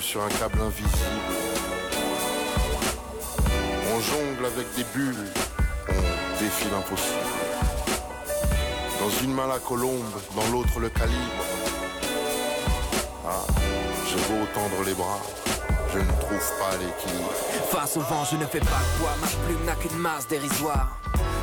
sur 0.00 0.22
un 0.22 0.28
câble 0.28 0.60
invisible. 0.60 0.90
On 3.92 4.00
jongle 4.00 4.46
avec 4.46 4.66
des 4.74 4.84
bulles, 4.94 5.26
on 5.88 6.38
défie 6.38 6.68
l'impossible. 6.70 7.30
Dans 9.00 9.10
une 9.22 9.34
main 9.34 9.46
la 9.46 9.58
colombe, 9.58 10.12
dans 10.36 10.46
l'autre 10.52 10.80
le 10.80 10.88
calibre. 10.88 11.44
Ah, 13.26 13.44
je 14.06 14.16
veux 14.16 14.46
tendre 14.54 14.84
les 14.84 14.94
bras, 14.94 15.20
je 15.92 15.98
ne 15.98 16.10
trouve 16.20 16.52
pas 16.58 16.72
l'équilibre. 16.72 17.30
Face 17.70 17.96
au 17.96 18.00
vent, 18.00 18.24
je 18.30 18.36
ne 18.36 18.46
fais 18.46 18.60
pas 18.60 18.82
poids, 18.98 19.14
ma 19.20 19.26
plume 19.46 19.64
n'a 19.64 19.74
qu'une 19.76 19.98
masse 19.98 20.26
dérisoire. 20.28 20.98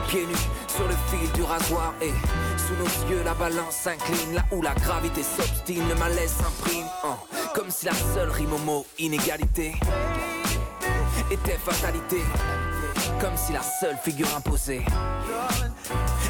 Pieds 0.09 0.25
nus 0.25 0.47
sur 0.67 0.87
le 0.87 0.95
fil 1.09 1.31
du 1.33 1.43
rasoir 1.43 1.93
et 2.01 2.13
sous 2.57 2.75
nos 2.75 3.09
yeux 3.09 3.23
la 3.23 3.33
balance 3.33 3.75
s'incline 3.75 4.35
là 4.35 4.43
où 4.51 4.61
la 4.61 4.73
gravité 4.75 5.21
s'obstine, 5.23 5.87
le 5.89 5.95
malaise 5.95 6.31
s'imprime. 6.31 6.85
Oh, 7.03 7.15
comme 7.57 7.71
si 7.71 7.87
la 7.87 7.93
seule 7.93 8.29
rime 8.29 8.53
au 8.53 8.57
mot 8.59 8.85
inégalité 8.99 9.73
était 11.31 11.57
fatalité. 11.57 12.21
Comme 13.19 13.35
si 13.35 13.51
la 13.51 13.63
seule 13.63 13.97
figure 13.97 14.27
imposée 14.35 14.81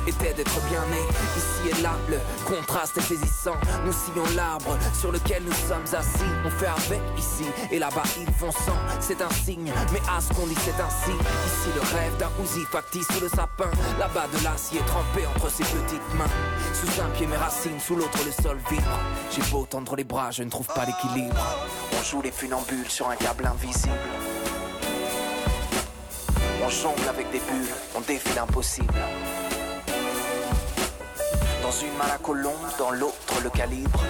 était 0.07 0.33
d'être 0.33 0.59
bien 0.69 0.81
né. 0.87 1.01
Ici 1.35 1.77
et 1.77 1.81
là, 1.81 1.91
le 2.09 2.19
contraste 2.45 2.97
est 2.97 3.01
saisissant. 3.01 3.55
Nous 3.85 3.91
sillons 3.91 4.25
l'arbre 4.35 4.77
sur 4.99 5.11
lequel 5.11 5.43
nous 5.43 5.53
sommes 5.53 5.85
assis. 5.93 6.31
On 6.45 6.49
fait 6.49 6.67
avec 6.67 7.01
ici 7.17 7.45
et 7.71 7.79
là-bas 7.79 8.03
ils 8.19 8.33
font 8.33 8.51
sans. 8.51 8.77
C'est 8.99 9.21
un 9.21 9.29
signe, 9.29 9.71
mais 9.91 10.01
à 10.09 10.21
ce 10.21 10.33
qu'on 10.33 10.47
dit 10.47 10.57
c'est 10.63 10.81
ainsi. 10.81 11.11
Ici 11.11 11.69
le 11.75 11.81
rêve 11.81 12.17
d'un 12.17 12.31
Uzi 12.43 12.65
factice 12.71 13.07
sous 13.07 13.21
le 13.21 13.29
sapin. 13.29 13.69
Là-bas 13.99 14.27
de 14.33 14.43
l'acier 14.43 14.79
trempé 14.87 15.25
entre 15.27 15.49
ses 15.51 15.63
petites 15.63 16.13
mains. 16.15 16.25
Sous 16.73 17.01
un 17.01 17.09
pied 17.09 17.27
mes 17.27 17.37
racines, 17.37 17.79
sous 17.79 17.95
l'autre 17.95 18.19
le 18.25 18.31
sol 18.31 18.57
vibre. 18.69 18.99
J'ai 19.31 19.41
beau 19.51 19.65
tendre 19.69 19.95
les 19.95 20.03
bras, 20.03 20.31
je 20.31 20.43
ne 20.43 20.49
trouve 20.49 20.67
pas 20.67 20.85
l'équilibre. 20.85 21.35
On 21.97 22.03
joue 22.03 22.21
les 22.21 22.31
funambules 22.31 22.89
sur 22.89 23.09
un 23.09 23.15
câble 23.15 23.45
invisible. 23.45 23.93
On 26.63 26.69
jongle 26.69 27.07
avec 27.07 27.31
des 27.31 27.39
bulles, 27.39 27.73
on 27.95 28.01
défie 28.01 28.33
l'impossible. 28.35 28.93
Dans 31.67 31.81
une 31.81 31.97
main 31.97 32.07
la 32.07 32.17
colombe, 32.17 32.53
dans 32.79 32.91
l'autre 32.91 33.41
le 33.43 33.49
calibre. 33.49 34.01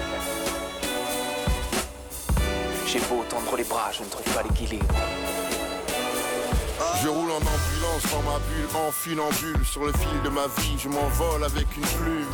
J'ai 2.85 2.99
beau 2.99 3.23
tendre 3.27 3.57
les 3.57 3.63
bras, 3.63 3.89
je 3.91 4.03
ne 4.03 4.09
trouve 4.09 4.31
pas 4.31 4.43
l'équilibre. 4.43 4.93
Je 7.01 7.07
roule 7.07 7.31
en 7.31 7.37
ambulance 7.37 8.03
dans 8.11 8.21
ma 8.21 8.37
bulle, 8.37 8.69
en 8.75 8.91
funambule. 8.91 9.65
Sur 9.65 9.85
le 9.85 9.91
fil 9.93 10.21
de 10.23 10.29
ma 10.29 10.45
vie, 10.45 10.77
je 10.77 10.87
m'envole 10.87 11.43
avec 11.43 11.65
une 11.75 11.87
plume. 11.97 12.29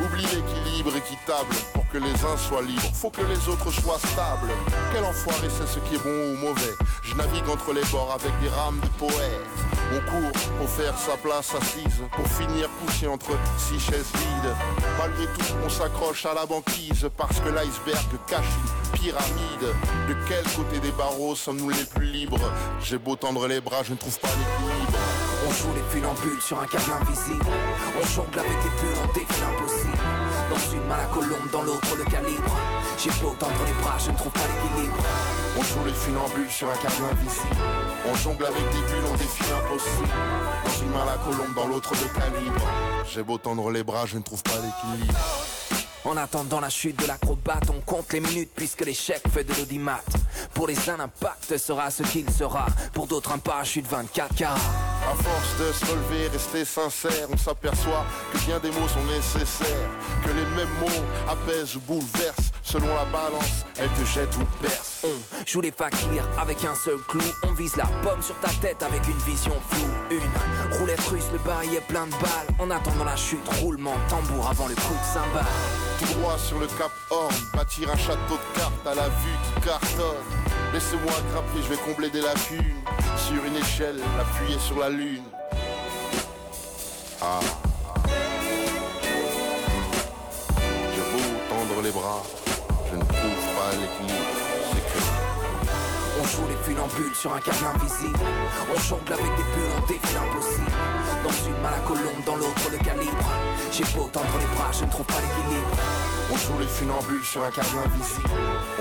Oublie 0.00 0.22
l'équilibre 0.22 0.96
équitable 0.96 1.54
pour 1.74 1.86
que 1.90 1.98
les 1.98 2.24
uns 2.24 2.38
soient 2.38 2.62
libres. 2.62 2.94
Faut 2.94 3.10
que 3.10 3.26
les 3.26 3.48
autres 3.50 3.70
soient 3.72 3.98
stables. 3.98 4.52
Quel 4.94 5.04
enfoiré 5.04 5.48
c'est 5.50 5.68
ce 5.68 5.80
qui 5.80 5.96
est 5.96 6.02
bon 6.02 6.32
ou 6.32 6.46
mauvais. 6.48 6.74
Je 7.02 7.14
navigue 7.14 7.50
entre 7.50 7.74
les 7.74 7.84
bords 7.92 8.18
avec 8.18 8.32
des 8.40 8.48
rames 8.48 8.80
de 8.80 8.88
poètes 8.98 9.71
on 9.92 10.10
court 10.10 10.32
pour 10.58 10.68
faire 10.68 10.96
sa 10.98 11.16
place 11.16 11.54
assise 11.54 12.02
Pour 12.12 12.26
finir 12.26 12.68
couché 12.84 13.06
entre 13.06 13.30
six 13.58 13.80
chaises 13.80 14.10
vides. 14.14 14.54
Malgré 14.98 15.26
tout 15.26 15.54
on 15.64 15.68
s'accroche 15.68 16.26
à 16.26 16.34
la 16.34 16.46
banquise 16.46 17.08
Parce 17.16 17.40
que 17.40 17.48
l'iceberg 17.48 18.06
cache 18.26 18.44
une 18.44 19.00
pyramide. 19.00 19.74
De 20.08 20.14
quel 20.28 20.44
côté 20.54 20.78
des 20.80 20.92
barreaux 20.92 21.34
sommes-nous 21.34 21.70
les 21.70 21.84
plus 21.84 22.06
libres? 22.06 22.50
J'ai 22.82 22.98
beau 22.98 23.16
tendre 23.16 23.46
les 23.46 23.60
bras, 23.60 23.82
je 23.82 23.92
ne 23.92 23.96
trouve 23.96 24.18
pas 24.18 24.28
l'équilibre. 24.28 24.98
On 25.46 25.50
joue 25.52 25.74
les 25.74 25.82
funambules 25.90 26.40
sur 26.40 26.58
un 26.60 26.66
câble 26.66 26.92
invisible. 27.00 27.46
On 28.00 28.06
jongle 28.06 28.38
avec 28.38 28.52
des 28.62 28.80
bulles, 28.80 28.98
on 29.02 29.12
défie 29.12 29.40
l'impossible 29.40 29.98
Dans 30.50 30.72
une 30.72 30.86
main 30.86 30.96
la 30.96 31.06
colombe, 31.06 31.50
dans 31.50 31.62
l'autre 31.62 31.96
le 31.96 32.04
calibre. 32.04 32.56
J'ai 32.98 33.10
beau 33.20 33.34
tendre 33.38 33.64
les 33.66 33.82
bras, 33.82 33.98
je 33.98 34.10
ne 34.10 34.16
trouve 34.16 34.32
pas 34.32 34.40
l'équilibre. 34.40 34.96
On 35.58 35.62
joue 35.62 35.84
les 35.84 35.92
funambules 35.92 36.50
sur 36.50 36.68
un 36.70 36.76
câble 36.76 37.04
invisible 37.10 37.91
On 38.04 38.14
jongle 38.16 38.46
avec 38.46 38.64
des 38.70 38.80
bulles, 38.80 39.04
on 39.12 39.16
défie 39.16 39.44
l'impossible 39.50 40.08
Dans 40.92 41.04
la 41.04 41.16
colombe, 41.18 41.54
dans 41.54 41.66
l'autre 41.68 41.92
le 41.92 42.08
calibre 42.18 42.66
J'ai 43.12 43.22
beau 43.22 43.38
tendre 43.38 43.70
les 43.70 43.84
bras, 43.84 44.06
je 44.06 44.18
ne 44.18 44.22
trouve 44.22 44.42
pas 44.42 44.56
l'équilibre 44.56 45.18
En 46.04 46.16
attendant 46.16 46.60
la 46.60 46.68
chute 46.70 47.00
de 47.00 47.06
l'acrobate, 47.06 47.70
on 47.70 47.80
compte 47.80 48.12
les 48.12 48.20
minutes 48.20 48.50
puisque 48.54 48.84
l'échec 48.84 49.22
fait 49.32 49.44
de 49.44 49.54
l'audimat. 49.54 50.00
Pour 50.54 50.66
les 50.66 50.90
uns, 50.90 50.96
l'impact 50.96 51.56
sera 51.56 51.90
ce 51.90 52.02
qu'il 52.02 52.28
sera. 52.30 52.66
Pour 52.92 53.06
d'autres, 53.06 53.32
un 53.32 53.38
parachute 53.38 53.86
24 53.86 54.34
carats. 54.34 54.91
À 55.10 55.14
force 55.14 55.58
de 55.58 55.72
se 55.72 55.84
relever, 55.90 56.28
rester 56.28 56.64
sincère, 56.64 57.26
on 57.32 57.36
s'aperçoit 57.36 58.04
que 58.32 58.38
bien 58.46 58.58
des 58.60 58.70
mots 58.70 58.88
sont 58.88 59.04
nécessaires. 59.04 59.88
Que 60.24 60.30
les 60.30 60.46
mêmes 60.56 60.72
mots 60.80 61.04
apaisent 61.28 61.76
ou 61.76 61.80
bouleversent. 61.80 62.52
Selon 62.62 62.86
la 62.86 63.04
balance, 63.06 63.66
elle 63.78 63.90
te 63.90 64.04
jette 64.04 64.34
ou 64.36 64.44
perce. 64.62 65.04
On 65.04 65.44
joue 65.46 65.60
les 65.60 65.72
fakirs 65.72 66.26
avec 66.40 66.64
un 66.64 66.74
seul 66.74 66.98
clou. 67.08 67.20
On 67.42 67.52
vise 67.52 67.76
la 67.76 67.86
pomme 68.02 68.22
sur 68.22 68.38
ta 68.38 68.48
tête 68.60 68.82
avec 68.82 69.06
une 69.08 69.18
vision 69.18 69.52
floue. 69.70 70.16
Une 70.16 70.78
roulette 70.78 71.00
russe, 71.08 71.26
le 71.32 71.38
barillet 71.38 71.82
plein 71.88 72.06
de 72.06 72.12
balles. 72.12 72.48
En 72.60 72.70
attendant 72.70 73.04
la 73.04 73.16
chute, 73.16 73.46
roulement 73.60 73.96
tambour 74.08 74.48
avant 74.48 74.68
le 74.68 74.74
coup 74.76 74.94
de 74.94 75.12
cymbale. 75.12 75.44
Tout 75.98 76.14
droit 76.14 76.38
sur 76.38 76.58
le 76.60 76.66
cap 76.66 76.92
Horn, 77.10 77.34
bâtir 77.54 77.90
un 77.90 77.96
château 77.96 78.34
de 78.34 78.58
cartes 78.58 78.86
à 78.86 78.94
la 78.94 79.08
vue 79.08 79.36
qui 79.56 79.60
cartonne. 79.66 80.51
Laissez-moi 80.72 81.12
grimper, 81.30 81.62
je 81.62 81.68
vais 81.68 81.76
combler 81.76 82.08
des 82.08 82.22
lacunes. 82.22 82.80
Sur 83.16 83.44
une 83.44 83.56
échelle, 83.56 84.00
appuyer 84.18 84.58
sur 84.58 84.78
la 84.78 84.88
lune. 84.88 85.22
Ah. 87.20 87.40
J'ai 90.94 91.02
beau 91.12 91.24
tendre 91.48 91.82
les 91.82 91.90
bras, 91.90 92.22
je 92.90 92.96
ne 92.96 93.02
trouve 93.02 93.54
pas 93.54 93.70
l'équilibre. 93.72 94.42
On 96.20 96.24
joue 96.24 96.46
les 96.48 96.56
funambules 96.64 97.14
sur 97.16 97.34
un 97.34 97.40
câble 97.40 97.66
invisible. 97.74 98.20
On 98.74 98.80
jongle 98.80 99.12
avec 99.12 99.24
des 99.24 99.42
bulles, 99.42 99.72
on 99.76 99.86
défie 99.86 100.14
l'impossible. 100.14 100.72
Dans 101.24 101.48
une 101.48 101.62
main 101.62 101.70
la 101.70 101.78
colombe, 101.86 102.24
dans 102.24 102.36
l'autre 102.36 102.70
le 102.70 102.78
calibre. 102.78 103.30
J'ai 103.72 103.84
beau 103.96 104.08
tendre 104.12 104.38
les 104.38 104.56
bras, 104.56 104.70
je 104.72 104.84
ne 104.84 104.90
trouve 104.90 105.06
pas 105.06 105.20
l'équilibre. 105.20 105.70
On 106.32 106.36
joue 106.36 106.58
les 106.58 106.66
funambules 106.66 107.22
sur 107.24 107.44
un 107.44 107.50
câble 107.50 107.76
invisible. 107.84 108.30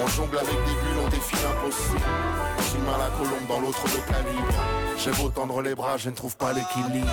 On 0.01 0.07
jongle 0.07 0.37
avec 0.37 0.55
des 0.55 0.71
bulles, 0.71 1.01
on 1.03 1.09
défie 1.09 1.35
l'impossible. 1.43 1.99
Dans 2.57 2.77
une 2.77 2.85
main 2.85 2.97
la 2.97 3.09
colombe, 3.17 3.45
dans 3.49 3.59
l'autre 3.59 3.83
le 3.87 3.99
calibre. 4.09 4.53
J'ai 4.97 5.11
beau 5.11 5.27
tendre 5.29 5.61
les 5.61 5.75
bras, 5.75 5.97
je 5.97 6.09
ne 6.09 6.15
trouve 6.15 6.37
pas 6.37 6.53
l'équilibre. 6.53 7.11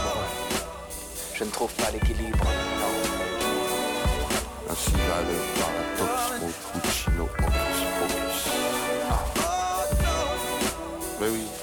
Je 1.34 1.42
ne 1.42 1.50
trouve 1.50 1.72
pas 1.72 1.90
l'équilibre. 1.90 2.38
Non. 2.38 2.86
Ainsi 4.70 4.92
va 4.92 5.22
le 5.26 5.34
paradoxe, 5.58 6.30
mon 6.40 6.80
puccino, 6.80 7.24
hocus 7.24 7.80
pocus. 7.98 8.52
Ah. 9.10 9.24
Mais 11.20 11.28
oui. 11.30 11.57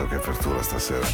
Ammazza 0.00 0.06
che 0.06 0.14
apertura 0.14 0.62
stasera. 0.62 1.06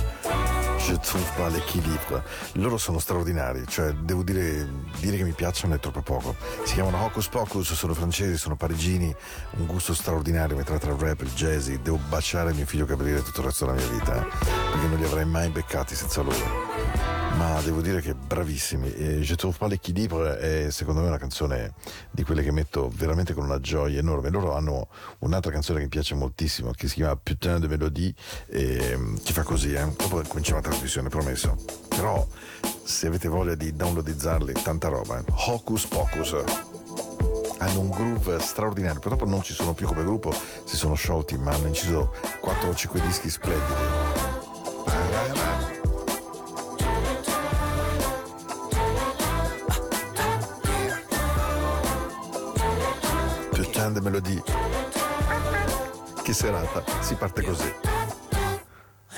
Je 0.79 0.97
trouve 0.99 1.25
pas 1.37 1.51
l'équilibre. 1.51 2.23
Loro 2.55 2.77
sono 2.77 2.99
straordinari, 2.99 3.67
cioè 3.67 3.93
devo 3.93 4.23
dire, 4.23 4.69
dire 5.01 5.17
che 5.17 5.25
mi 5.25 5.33
piacciono 5.33 5.75
è 5.75 5.81
troppo 5.81 6.03
poco. 6.03 6.37
Si 6.65 6.75
chiamano 6.75 7.05
Hocus 7.05 7.29
Pocus, 7.29 7.73
sono 7.73 7.95
francesi, 7.95 8.37
sono 8.37 8.57
parigini, 8.57 9.15
un 9.57 9.67
gusto 9.67 9.95
straordinario 9.95 10.57
metà 10.57 10.79
tra 10.79 10.93
il 10.93 10.99
rap 10.99 11.23
e 11.23 11.25
il 11.25 11.33
jazz. 11.33 11.69
Devo 11.69 11.99
baciare 12.09 12.53
mio 12.53 12.67
figlio 12.67 12.85
Gabriele 12.85 13.23
tutto 13.23 13.41
il 13.41 13.47
resto 13.47 13.67
della 13.67 13.77
mia 13.77 13.89
vita, 13.89 14.17
eh, 14.17 14.29
perché 14.71 14.87
non 14.87 14.99
li 14.99 15.05
avrei 15.05 15.25
mai 15.25 15.49
beccati 15.49 15.95
senza 15.95 16.23
loro. 16.23 17.26
Ma 17.37 17.61
devo 17.61 17.83
dire 17.83 18.01
che 18.01 18.15
bravissimi. 18.15 18.95
E 18.95 19.21
Je 19.21 19.35
trouve 19.35 19.57
pas 19.59 19.69
l'équilibre 19.69 20.39
è 20.39 20.71
secondo 20.71 21.03
me 21.03 21.09
una 21.09 21.19
canzone 21.19 21.75
di 22.11 22.23
quelle 22.25 22.43
che 22.43 22.51
metto 22.51 22.91
veramente 22.95 23.35
con 23.35 23.45
una 23.45 23.61
gioia 23.61 23.99
enorme. 23.99 24.31
Loro 24.31 24.55
hanno 24.55 24.89
un'altra 25.19 25.53
canzone 25.53 25.79
che 25.79 25.85
mi 25.85 25.91
piace 25.91 26.15
moltissimo, 26.15 26.71
che 26.73 26.89
si 26.89 26.95
chiama 26.95 27.15
Putain 27.15 27.61
de 27.61 27.69
Melodie, 27.69 28.15
e 28.49 28.99
che 29.23 29.33
fa 29.35 29.43
così, 29.43 29.75
eh. 29.75 29.85
Dopo 29.97 30.23
cominciamo 30.27 30.61
la 30.61 30.69
trasmissione, 30.69 31.11
promesso. 31.11 31.57
Però 31.89 32.27
se 32.85 33.07
avete 33.07 33.29
voglia 33.29 33.55
di 33.55 33.75
downloadizzarli, 33.77 34.55
tanta 34.63 34.89
roba. 34.89 35.19
eh. 35.19 35.25
Hocus 35.31 35.87
Pocus. 35.87 36.35
Hanno 37.59 37.81
un 37.81 37.91
groove 37.91 38.39
straordinario, 38.41 39.01
purtroppo 39.01 39.27
non 39.27 39.43
ci 39.43 39.53
sono 39.53 39.75
più 39.75 39.87
come 39.87 40.05
gruppo, 40.05 40.35
si 40.65 40.77
sono 40.77 40.95
sciolti, 40.95 41.37
ma 41.37 41.53
hanno 41.53 41.67
inciso 41.69 42.15
4 42.41 42.69
o 42.69 42.75
5 42.75 43.01
dischi 43.01 43.29
splendidi. 43.29 44.06
Putain 53.87 54.01
de 54.01 54.01
Melodie. 54.01 54.43
Che 56.25 56.33
serata, 56.33 56.83
si 57.01 57.15
parte 57.15 57.43
così? 57.43 57.73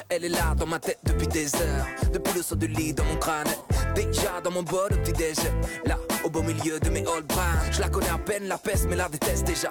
Elle 0.09 0.25
est 0.25 0.29
là 0.29 0.55
dans 0.55 0.67
ma 0.67 0.79
tête 0.79 0.99
depuis 1.05 1.27
des 1.27 1.55
heures 1.57 1.87
Depuis 2.13 2.35
le 2.35 2.43
saut 2.43 2.55
du 2.55 2.67
lit 2.67 2.93
dans 2.93 3.05
mon 3.05 3.17
crâne 3.17 3.49
Déjà 3.95 4.41
dans 4.43 4.51
mon 4.51 4.63
bol 4.63 4.89
petit 4.89 5.13
déj 5.13 5.37
Là, 5.85 5.99
au 6.23 6.29
beau 6.31 6.43
milieu 6.43 6.79
de 6.81 6.91
mes 6.91 7.07
old 7.07 7.27
bruns. 7.27 7.71
Je 7.73 7.81
la 7.81 7.89
connais 7.89 8.11
à 8.11 8.19
peine, 8.19 8.47
la 8.47 8.59
peste, 8.59 8.87
mais 8.89 8.97
la 8.97 9.09
déteste 9.09 9.47
déjà. 9.47 9.69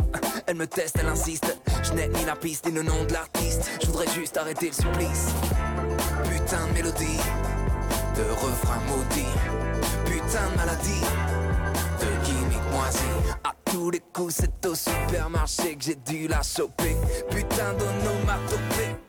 Elle 0.48 0.56
me 0.56 0.66
teste, 0.66 0.98
elle 1.00 1.10
insiste. 1.10 1.58
Je 1.84 1.94
n'ai 1.94 2.08
ni 2.08 2.26
la 2.26 2.36
piste 2.36 2.66
ni 2.66 2.72
le 2.72 2.82
nom 2.82 3.04
de 3.06 3.14
l'artiste. 3.14 3.70
Je 3.82 3.88
voudrais 3.88 4.08
juste 4.10 4.38
arrêter 4.38 4.68
le 4.68 4.74
supplice. 4.74 5.28
Putain 6.24 6.68
de 6.68 6.74
mélodie, 6.74 7.20
de 8.16 8.24
refrain 8.32 8.80
maudit. 8.88 9.34
Putain 10.06 10.50
de 10.52 10.58
maladie, 10.58 11.06
de 12.00 12.26
gimmick 12.26 12.62
moisi. 12.72 13.57
Tous 13.78 13.92
les 13.92 14.02
coups, 14.12 14.34
c'est 14.40 14.66
au 14.66 14.74
supermarché 14.74 15.76
que 15.76 15.84
j'ai 15.84 15.96
dû 15.98 16.28
la 16.28 16.42
choper. 16.42 16.96
Putain 17.30 17.74
d'onomatopée. 17.74 19.07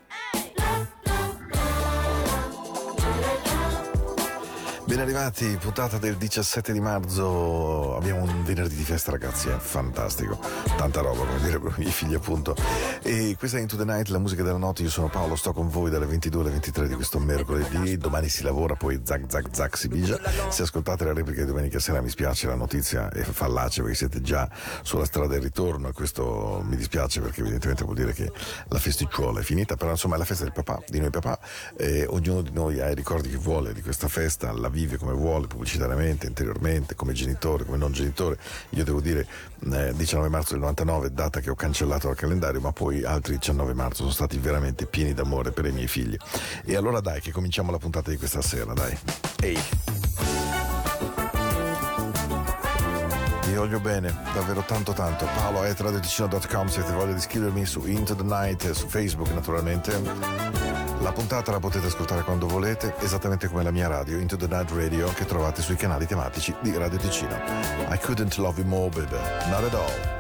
Ben 4.99 5.06
arrivati, 5.06 5.56
puntata 5.61 5.97
del 5.97 6.17
17 6.17 6.73
di 6.73 6.81
marzo, 6.81 7.95
abbiamo 7.95 8.23
un 8.23 8.43
venerdì 8.43 8.75
di 8.75 8.83
festa 8.83 9.12
ragazzi, 9.12 9.49
è 9.49 9.56
fantastico, 9.56 10.41
tanta 10.77 11.03
roba 11.03 11.25
come 11.25 11.41
direbbero 11.41 11.73
i 11.77 11.83
miei 11.83 11.93
figli 11.93 12.15
appunto. 12.15 12.56
E 13.05 13.37
questa 13.39 13.59
è 13.59 13.61
Into 13.61 13.77
the 13.77 13.85
Night, 13.85 14.09
la 14.09 14.19
musica 14.19 14.43
della 14.43 14.56
notte, 14.56 14.83
io 14.83 14.91
sono 14.91 15.09
Paolo, 15.09 15.37
sto 15.37 15.53
con 15.53 15.69
voi 15.69 15.89
dalle 15.89 16.06
22 16.06 16.41
alle 16.41 16.50
23 16.50 16.89
di 16.89 16.95
questo 16.95 17.21
mercoledì, 17.21 17.97
domani 17.97 18.29
si 18.29 18.43
lavora, 18.43 18.75
poi 18.75 19.00
zac 19.05 19.27
zac 19.29 19.47
zac 19.53 19.77
si 19.77 19.87
bigia. 19.87 20.19
Se 20.49 20.62
ascoltate 20.62 21.05
la 21.05 21.12
replica 21.12 21.43
di 21.43 21.47
domenica 21.47 21.79
sera 21.79 22.00
mi 22.00 22.09
spiace, 22.09 22.49
la 22.49 22.56
notizia 22.56 23.09
è 23.09 23.23
fallace 23.23 23.83
perché 23.83 23.97
siete 23.97 24.21
già 24.21 24.50
sulla 24.83 25.05
strada 25.05 25.29
del 25.29 25.43
ritorno 25.43 25.91
e 25.91 25.93
questo 25.93 26.61
mi 26.67 26.75
dispiace 26.75 27.21
perché 27.21 27.43
evidentemente 27.43 27.85
vuol 27.85 27.95
dire 27.95 28.12
che 28.12 28.33
la 28.67 28.79
festicciuola 28.81 29.39
è 29.39 29.43
finita, 29.45 29.77
però 29.77 29.93
insomma 29.93 30.17
è 30.17 30.19
la 30.19 30.25
festa 30.25 30.43
del 30.43 30.53
papà, 30.53 30.83
di 30.89 30.99
noi 30.99 31.11
papà, 31.11 31.39
e 31.77 32.05
ognuno 32.09 32.43
di 32.43 32.50
noi 32.50 32.81
ha 32.81 32.91
i 32.91 32.97
ricordi 32.97 33.29
che 33.29 33.37
vuole 33.37 33.73
di 33.73 33.81
questa 33.81 34.09
festa, 34.09 34.50
la 34.50 34.69
vive 34.69 34.87
come 34.96 35.12
vuole, 35.12 35.46
pubblicitariamente, 35.46 36.26
interiormente, 36.26 36.95
come 36.95 37.12
genitore, 37.12 37.64
come 37.64 37.76
non 37.76 37.92
genitore. 37.92 38.38
Io 38.71 38.85
devo 38.85 39.00
dire 39.00 39.26
eh, 39.71 39.92
19 39.95 40.28
marzo 40.28 40.52
del 40.52 40.61
99, 40.61 41.12
data 41.12 41.40
che 41.40 41.50
ho 41.50 41.54
cancellato 41.54 42.07
dal 42.07 42.16
calendario, 42.16 42.61
ma 42.61 42.73
poi 42.73 43.04
altri 43.04 43.35
19 43.35 43.75
marzo 43.75 44.02
sono 44.02 44.11
stati 44.11 44.38
veramente 44.38 44.87
pieni 44.87 45.14
d'amore 45.14 45.50
per 45.50 45.66
i 45.66 45.73
miei 45.73 45.88
figli. 45.88 46.16
E 46.64 46.76
allora 46.76 47.00
dai, 47.00 47.21
che 47.21 47.33
cominciamo 47.33 47.71
la 47.71 47.78
puntata 47.78 48.11
di 48.11 48.16
questa 48.16 48.42
sera, 48.42 48.73
dai. 48.73 48.97
Ehi! 49.40 50.48
Voglio 53.59 53.81
bene, 53.81 54.15
davvero 54.33 54.62
tanto 54.62 54.93
tanto. 54.93 55.27
Paolo 55.35 55.62
at 55.62 55.81
radioticino.com 55.81 56.69
se 56.69 56.81
avete 56.81 56.95
voglia 56.95 57.12
di 57.12 57.21
scrivermi 57.21 57.65
su 57.65 57.87
Into 57.87 58.15
the 58.15 58.23
Night, 58.23 58.71
su 58.71 58.87
Facebook 58.87 59.31
naturalmente. 59.33 60.00
La 61.00 61.12
puntata 61.12 61.53
la 61.53 61.61
potete 61.61 61.87
ascoltare 61.87 62.23
quando 62.23 62.47
volete, 62.47 62.95
esattamente 63.00 63.49
come 63.49 63.62
la 63.62 63.71
mia 63.71 63.88
radio, 63.88 64.19
Into 64.19 64.37
the 64.37 64.47
Night 64.47 64.71
Radio, 64.73 65.12
che 65.12 65.25
trovate 65.25 65.62
sui 65.62 65.77
canali 65.77 66.07
tematici 66.07 66.55
di 66.61 66.77
Radio 66.77 66.99
Ticino. 66.99 67.35
I 67.91 67.99
couldn't 67.99 68.37
love 68.37 68.61
you 68.61 68.69
more, 68.69 68.88
baby. 68.88 69.17
Not 69.50 69.65
at 69.65 69.75
all. 69.75 70.17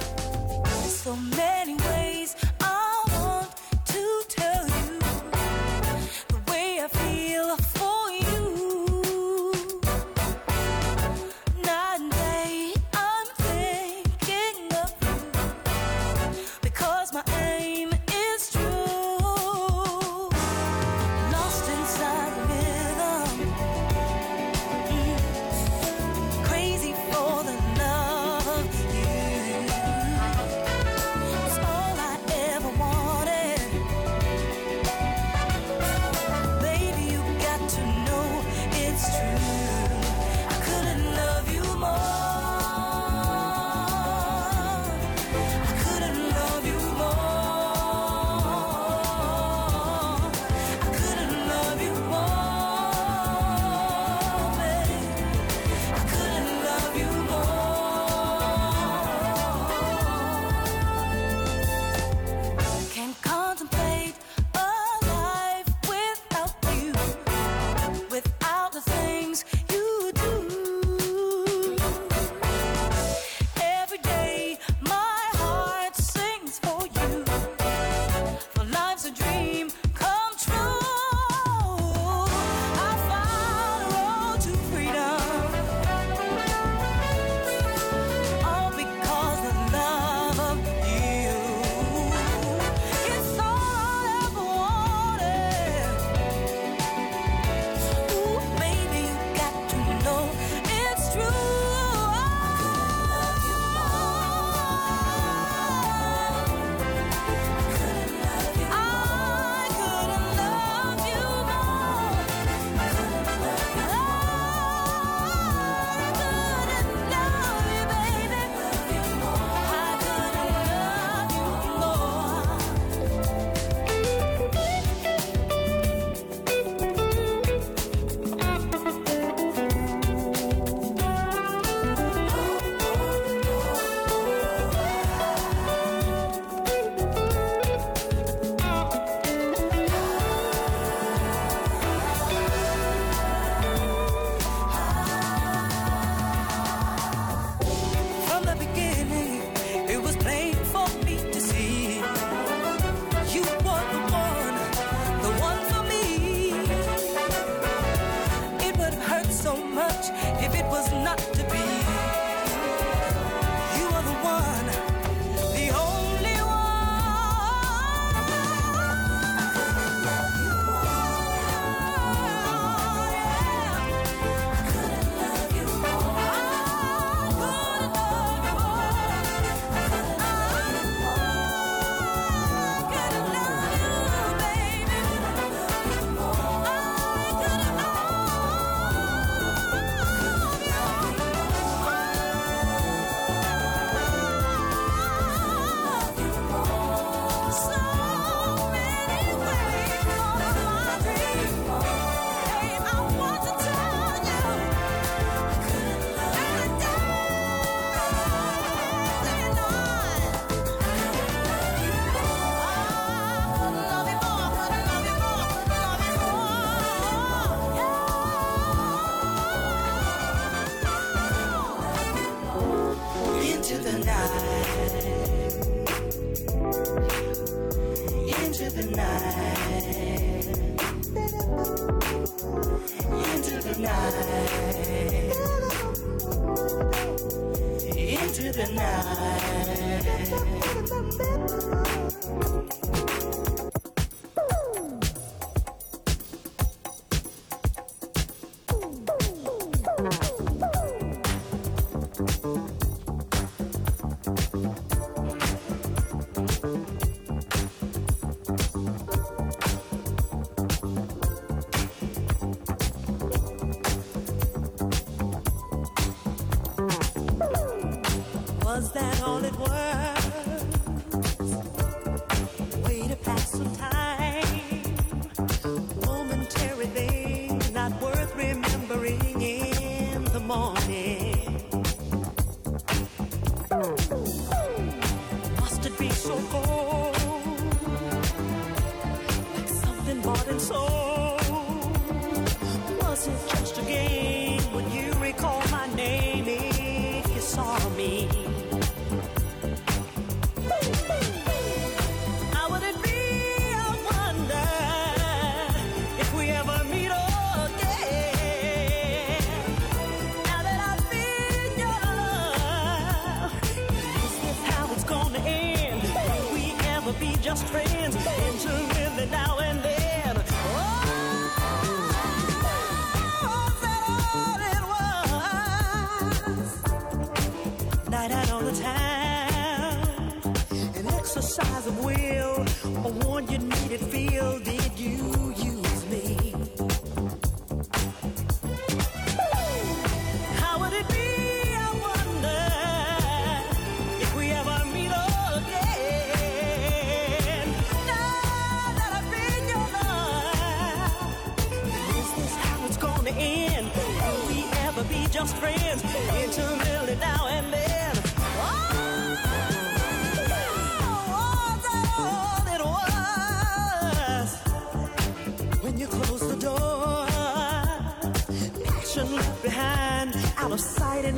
night. 238.78 239.08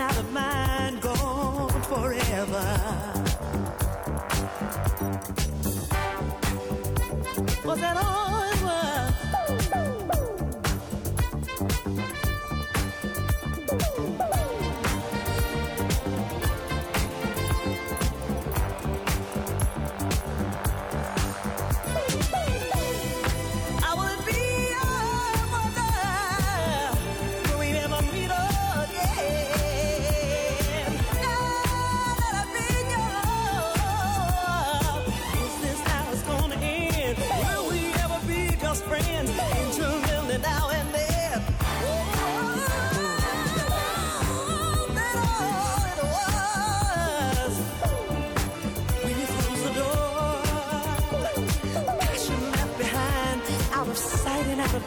Now 0.00 0.12
the 0.12 0.23
mind, 0.23 1.02
gone 1.02 1.83
forever. 1.83 2.66
Was 7.66 7.80
that 7.80 7.97
all 7.99 8.42
it 8.50 8.62
was? 8.62 9.10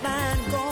man 0.03 0.51
gone. 0.51 0.62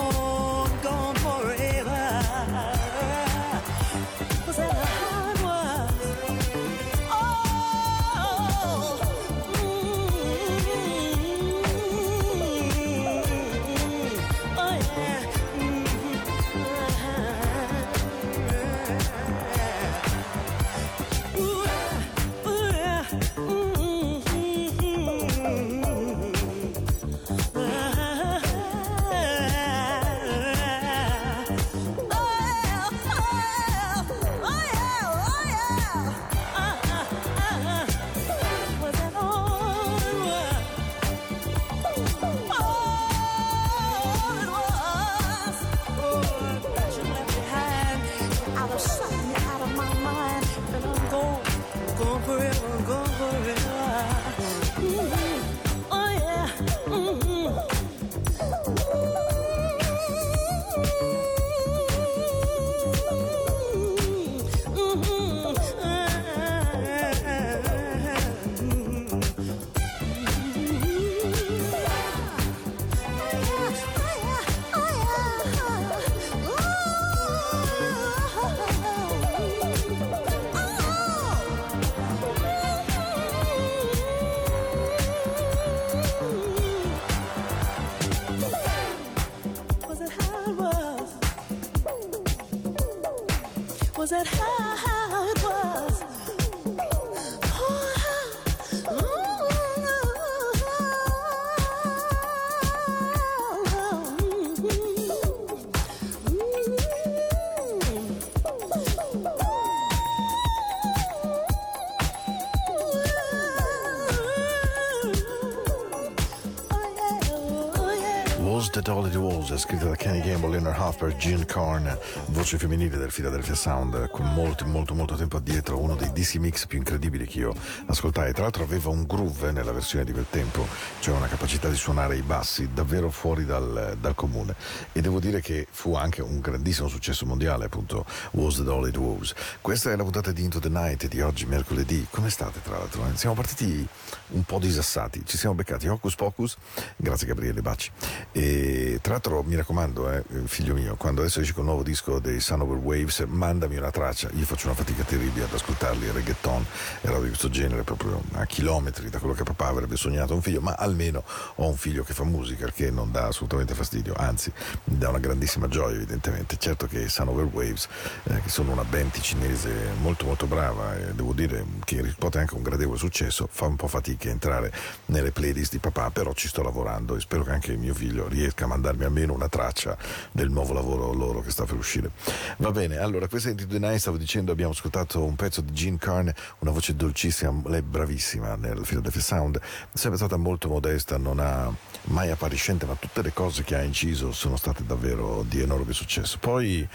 Was, 119.42 119.58
scritta 119.58 119.86
da 119.86 119.96
Kenny 119.96 120.22
Gamble, 120.22 120.52
Leonard 120.52 120.80
Hoffer, 120.80 121.16
Gene 121.16 121.46
Carn, 121.46 121.98
voce 122.28 122.60
femminile 122.60 122.98
del 122.98 123.12
Philadelphia 123.12 123.56
Sound, 123.56 124.12
con 124.12 124.32
molto, 124.34 124.66
molto, 124.68 124.94
molto 124.94 125.16
tempo 125.16 125.38
addietro, 125.38 125.80
uno 125.80 125.96
dei 125.96 126.12
DC 126.12 126.36
mix 126.36 126.68
più 126.68 126.78
incredibili 126.78 127.26
che 127.26 127.40
io 127.40 127.54
ascoltai. 127.88 128.34
Tra 128.34 128.44
l'altro 128.44 128.64
aveva 128.64 128.90
un 128.90 129.04
groove 129.04 129.52
nella 129.52 129.72
versione 129.72 130.06
di 130.06 130.12
quel 130.12 130.28
tempo, 130.30 130.68
cioè 131.00 131.16
una 131.16 131.26
capacità 131.26 131.70
di 131.70 131.76
suonare 131.76 132.18
i 132.18 132.22
bassi 132.22 132.70
davvero 132.72 133.10
fuori 133.10 133.44
dal, 133.44 133.98
dal 134.00 134.14
comune. 134.14 134.54
E 134.92 135.02
devo 135.02 135.20
dire 135.20 135.42
che 135.42 135.66
fu 135.72 135.96
anche 135.96 136.22
un 136.22 136.40
grandissimo 136.40 136.88
successo 136.88 137.26
mondiale, 137.26 137.66
appunto, 137.66 138.06
Was 138.34 138.58
That 138.58 138.68
All 138.68 138.88
It 138.88 138.98
Was. 138.98 139.34
Questa 139.60 139.92
è 139.92 139.96
la 139.96 140.04
puntata 140.04 140.32
di 140.32 140.44
Into 140.44 140.60
the 140.60 140.70
Night 140.70 141.08
di 141.08 141.20
oggi, 141.20 141.48
mercoledì. 141.48 142.06
Come 142.12 142.30
state, 142.30 142.62
tra 142.62 142.78
l'altro? 142.78 143.08
Eh? 143.08 143.18
Siamo 143.18 143.34
partiti 143.34 143.88
un 144.34 144.44
po' 144.44 144.60
disassati, 144.60 145.24
ci 145.26 145.38
siamo 145.38 145.56
beccati 145.56 145.88
Hocus 145.88 146.16
Pocus, 146.16 146.58
grazie 146.96 147.26
Gabriele 147.26 147.62
Bacci. 147.62 147.92
E 148.32 149.00
tra 149.02 149.14
l'altro 149.14 149.31
mi 149.40 149.56
raccomando, 149.56 150.12
eh, 150.12 150.24
figlio 150.46 150.74
mio, 150.74 150.96
quando 150.96 151.22
adesso 151.22 151.40
esci 151.40 151.54
con 151.54 151.64
il 151.64 151.70
nuovo 151.70 151.84
disco 151.84 152.20
dei 152.20 152.42
Sun 152.42 152.62
Over 152.62 152.78
Waves, 152.78 153.24
mandami 153.28 153.78
una 153.78 153.90
traccia. 153.90 154.30
Io 154.34 154.44
faccio 154.46 154.68
una 154.68 154.76
fatica 154.76 155.04
terribile 155.04 155.46
ad 155.46 155.54
ascoltarli, 155.54 156.12
reggaeton 156.12 156.66
e 157.02 157.08
roba 157.08 157.22
di 157.22 157.28
questo 157.30 157.50
genere, 157.50 157.84
proprio 157.84 158.22
a 158.34 158.46
chilometri 158.46 159.10
da 159.10 159.20
quello 159.20 159.34
che 159.34 159.44
papà 159.44 159.68
avrebbe 159.68 159.96
sognato 159.96 160.34
un 160.34 160.42
figlio, 160.42 160.60
ma 160.60 160.74
almeno 160.74 161.24
ho 161.56 161.68
un 161.68 161.78
figlio 161.78 162.04
che 162.04 162.14
fa 162.14 162.26
musica, 162.26 162.70
che 162.70 162.92
non 162.92 163.12
dà 163.12 163.28
assolutamente 163.28 163.74
fastidio, 163.74 164.14
anzi 164.18 164.52
mi 164.86 164.98
dà 164.98 165.08
una 165.08 165.20
grandissima 165.20 165.70
gioia 165.70 165.96
evidentemente. 165.96 166.58
Certo 166.58 166.86
che 166.88 167.08
Sun 167.08 167.30
Over 167.30 167.46
Waves, 167.46 167.88
eh, 168.26 168.42
che 168.42 168.50
sono 168.50 168.74
una 168.74 168.84
band 168.84 169.18
cinese 169.22 169.72
molto 170.02 170.26
molto 170.26 170.46
brava 170.46 170.98
e 170.98 171.14
devo 171.14 171.32
dire 171.32 171.66
che 171.86 172.02
riscuote 172.02 172.40
anche 172.40 172.56
un 172.56 172.64
gradevole 172.64 172.98
successo, 172.98 173.48
fa 173.50 173.66
un 173.66 173.78
po' 173.78 173.88
fatica 173.88 174.28
a 174.28 174.32
entrare 174.32 174.74
nelle 175.06 175.32
playlist 175.32 175.72
di 175.72 175.80
papà, 175.80 176.10
però 176.12 176.34
ci 176.34 176.48
sto 176.48 176.62
lavorando 176.62 177.16
e 177.16 177.20
spero 177.22 177.44
che 177.44 177.52
anche 177.52 177.76
mio 177.78 177.94
figlio 177.94 178.28
riesca 178.28 178.66
a 178.66 178.68
mandarmi 178.68 179.04
almeno 179.04 179.21
una 179.30 179.48
traccia 179.48 179.98
del 180.32 180.50
nuovo 180.50 180.74
lavoro 180.74 181.14
loro 181.14 181.42
che 181.42 181.52
sta 181.52 181.66
per 181.66 181.76
uscire. 181.76 182.12
Va 182.58 182.72
bene, 182.72 182.98
allora 182.98 183.28
questa 183.28 183.50
è 183.50 183.52
Into 183.52 183.68
the 183.68 183.80
Night, 183.80 184.00
stavo 184.00 184.18
dicendo 184.18 184.52
abbiamo 184.52 184.72
ascoltato 184.72 185.24
un 185.24 185.36
pezzo 185.36 185.62
di 185.62 185.72
Gene 185.74 185.98
Carn, 185.98 186.32
una 186.60 186.72
voce 186.72 186.96
dolcissima, 186.96 187.62
lei 187.66 187.82
bravissima 187.82 188.56
nel 188.56 188.84
Philadelphia 188.86 189.22
Sound, 189.22 189.60
sempre 189.94 190.18
stata 190.18 190.38
molto 190.38 190.68
modesta, 190.68 191.18
non 191.18 191.40
ha 191.40 191.72
mai 192.04 192.32
appariscente, 192.32 192.86
ma 192.86 192.96
tutte 192.96 193.22
le 193.22 193.34
cose 193.34 193.64
che 193.64 193.76
ha 193.76 193.84
inciso 193.84 194.32
sono 194.32 194.56
state 194.56 194.86
davvero 194.86 195.44
di 195.48 195.62
enorme 195.62 195.94
successo. 195.94 196.38
Poi, 196.40 196.88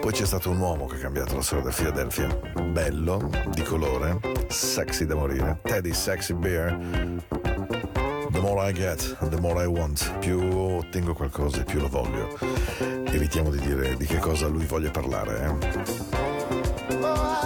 poi 0.00 0.12
c'è 0.12 0.24
stato 0.24 0.50
un 0.50 0.58
uomo 0.58 0.86
che 0.86 0.96
ha 0.96 1.00
cambiato 1.00 1.34
la 1.34 1.42
storia 1.42 1.64
del 1.64 1.74
Philadelphia, 1.74 2.26
bello, 2.62 3.30
di 3.52 3.62
colore, 3.62 4.18
sexy 4.48 5.04
da 5.04 5.14
morire, 5.14 5.60
Teddy 5.62 5.92
Sexy 5.92 6.34
Bear. 6.34 7.77
The 8.38 8.44
more 8.44 8.60
I 8.60 8.70
get, 8.70 9.16
the 9.30 9.40
more 9.40 9.60
I 9.60 9.66
want. 9.66 10.16
Più 10.20 10.38
ottengo 10.38 11.12
qualcosa, 11.12 11.64
più 11.64 11.80
lo 11.80 11.88
voglio. 11.88 12.38
Evitiamo 13.06 13.50
di 13.50 13.58
dire 13.58 13.96
di 13.96 14.06
che 14.06 14.18
cosa 14.18 14.46
lui 14.46 14.64
voglia 14.64 14.92
parlare. 14.92 15.58
Eh? 15.58 17.37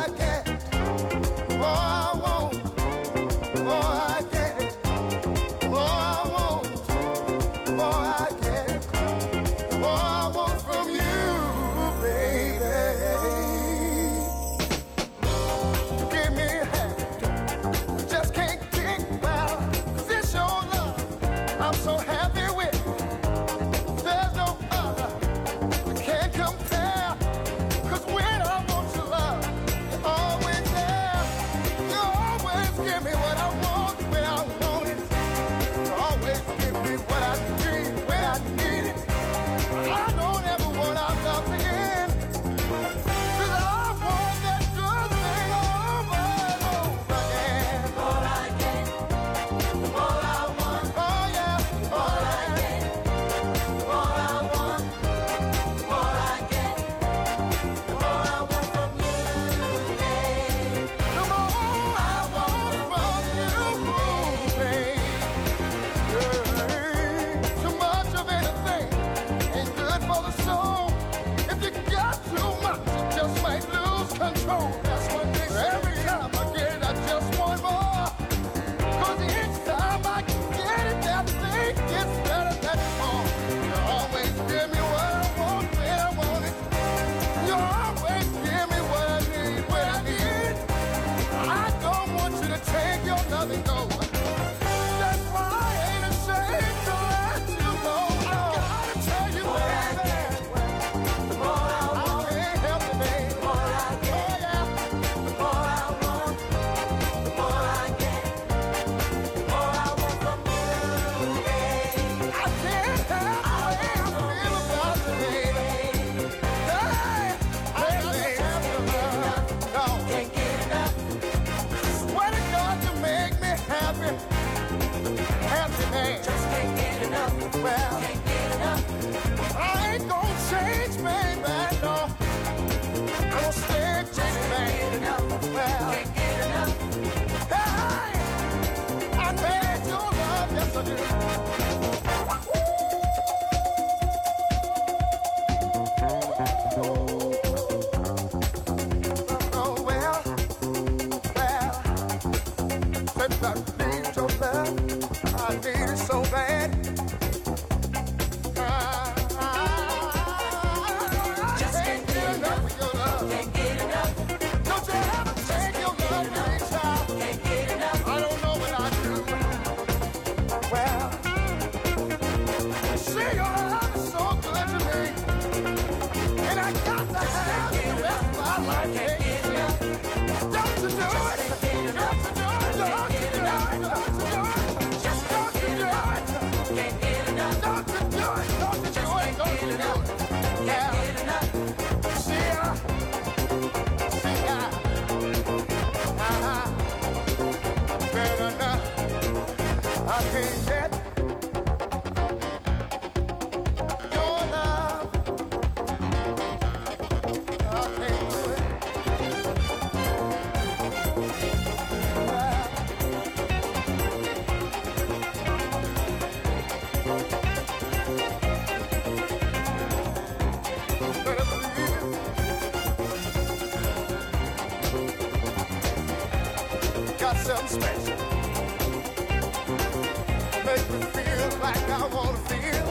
I 231.92 232.06
wanna 232.06 232.38
feel. 232.48 232.88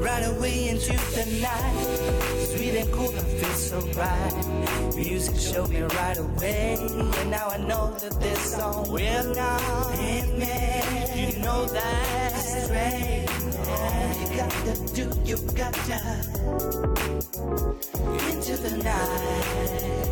Right 0.00 0.24
away 0.28 0.68
into 0.68 0.92
the 1.16 1.24
night, 1.42 2.46
sweet 2.52 2.74
and 2.76 2.92
cool, 2.92 3.12
so 3.54 3.80
right. 3.98 4.34
Music 4.94 5.36
showed 5.36 5.70
me 5.70 5.82
right 5.82 6.18
away, 6.18 6.76
and 6.80 7.30
now 7.30 7.48
I 7.48 7.58
know 7.58 7.90
that 7.98 8.20
this 8.20 8.54
song 8.54 8.90
will 8.90 9.34
not 9.34 9.98
me. 9.98 10.56
You 11.16 11.38
know 11.42 11.66
that 11.66 12.32
it's 12.34 12.70
right. 12.70 13.28
You 14.20 14.26
got 14.36 14.50
to 14.66 14.74
do, 14.94 15.04
you 15.24 15.36
got 15.54 15.74
to 15.74 15.98
into 18.30 18.56
the 18.56 18.76
night, 18.82 20.09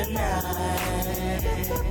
into 0.00 1.90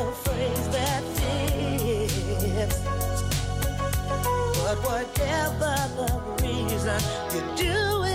a 0.00 0.12
phrase 0.12 0.68
that 0.70 1.02
fits. 1.18 2.78
But 4.62 4.78
whatever 4.88 5.74
the 5.98 6.08
reason, 6.42 7.00
you 7.34 7.40
do 7.56 8.04
it 8.04 8.09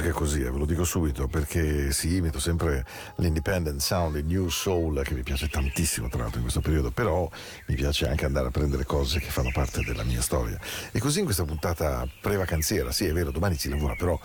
musica 0.00 0.12
così, 0.12 0.40
eh, 0.40 0.50
ve 0.50 0.58
lo 0.58 0.64
dico 0.64 0.84
subito, 0.84 1.28
perché 1.28 1.92
sì, 1.92 2.16
imito 2.16 2.40
sempre 2.40 2.84
l'independent 3.16 3.80
sound, 3.80 4.16
il 4.16 4.24
new 4.24 4.48
soul, 4.48 5.02
che 5.04 5.14
mi 5.14 5.22
piace 5.22 5.48
tantissimo 5.48 6.08
tra 6.08 6.20
l'altro 6.20 6.36
in 6.36 6.42
questo 6.42 6.60
periodo, 6.60 6.90
però 6.90 7.28
mi 7.66 7.74
piace 7.74 8.08
anche 8.08 8.24
andare 8.24 8.48
a 8.48 8.50
prendere 8.50 8.84
cose 8.84 9.20
che 9.20 9.28
fanno 9.28 9.50
parte 9.52 9.82
della 9.82 10.02
mia 10.04 10.22
storia. 10.22 10.58
E 10.90 10.98
così 10.98 11.18
in 11.18 11.26
questa 11.26 11.44
puntata 11.44 12.08
pre-vacanziera, 12.20 12.90
sì 12.92 13.06
è 13.06 13.12
vero, 13.12 13.30
domani 13.30 13.56
si 13.56 13.68
lavora, 13.68 13.94
però 13.94 14.18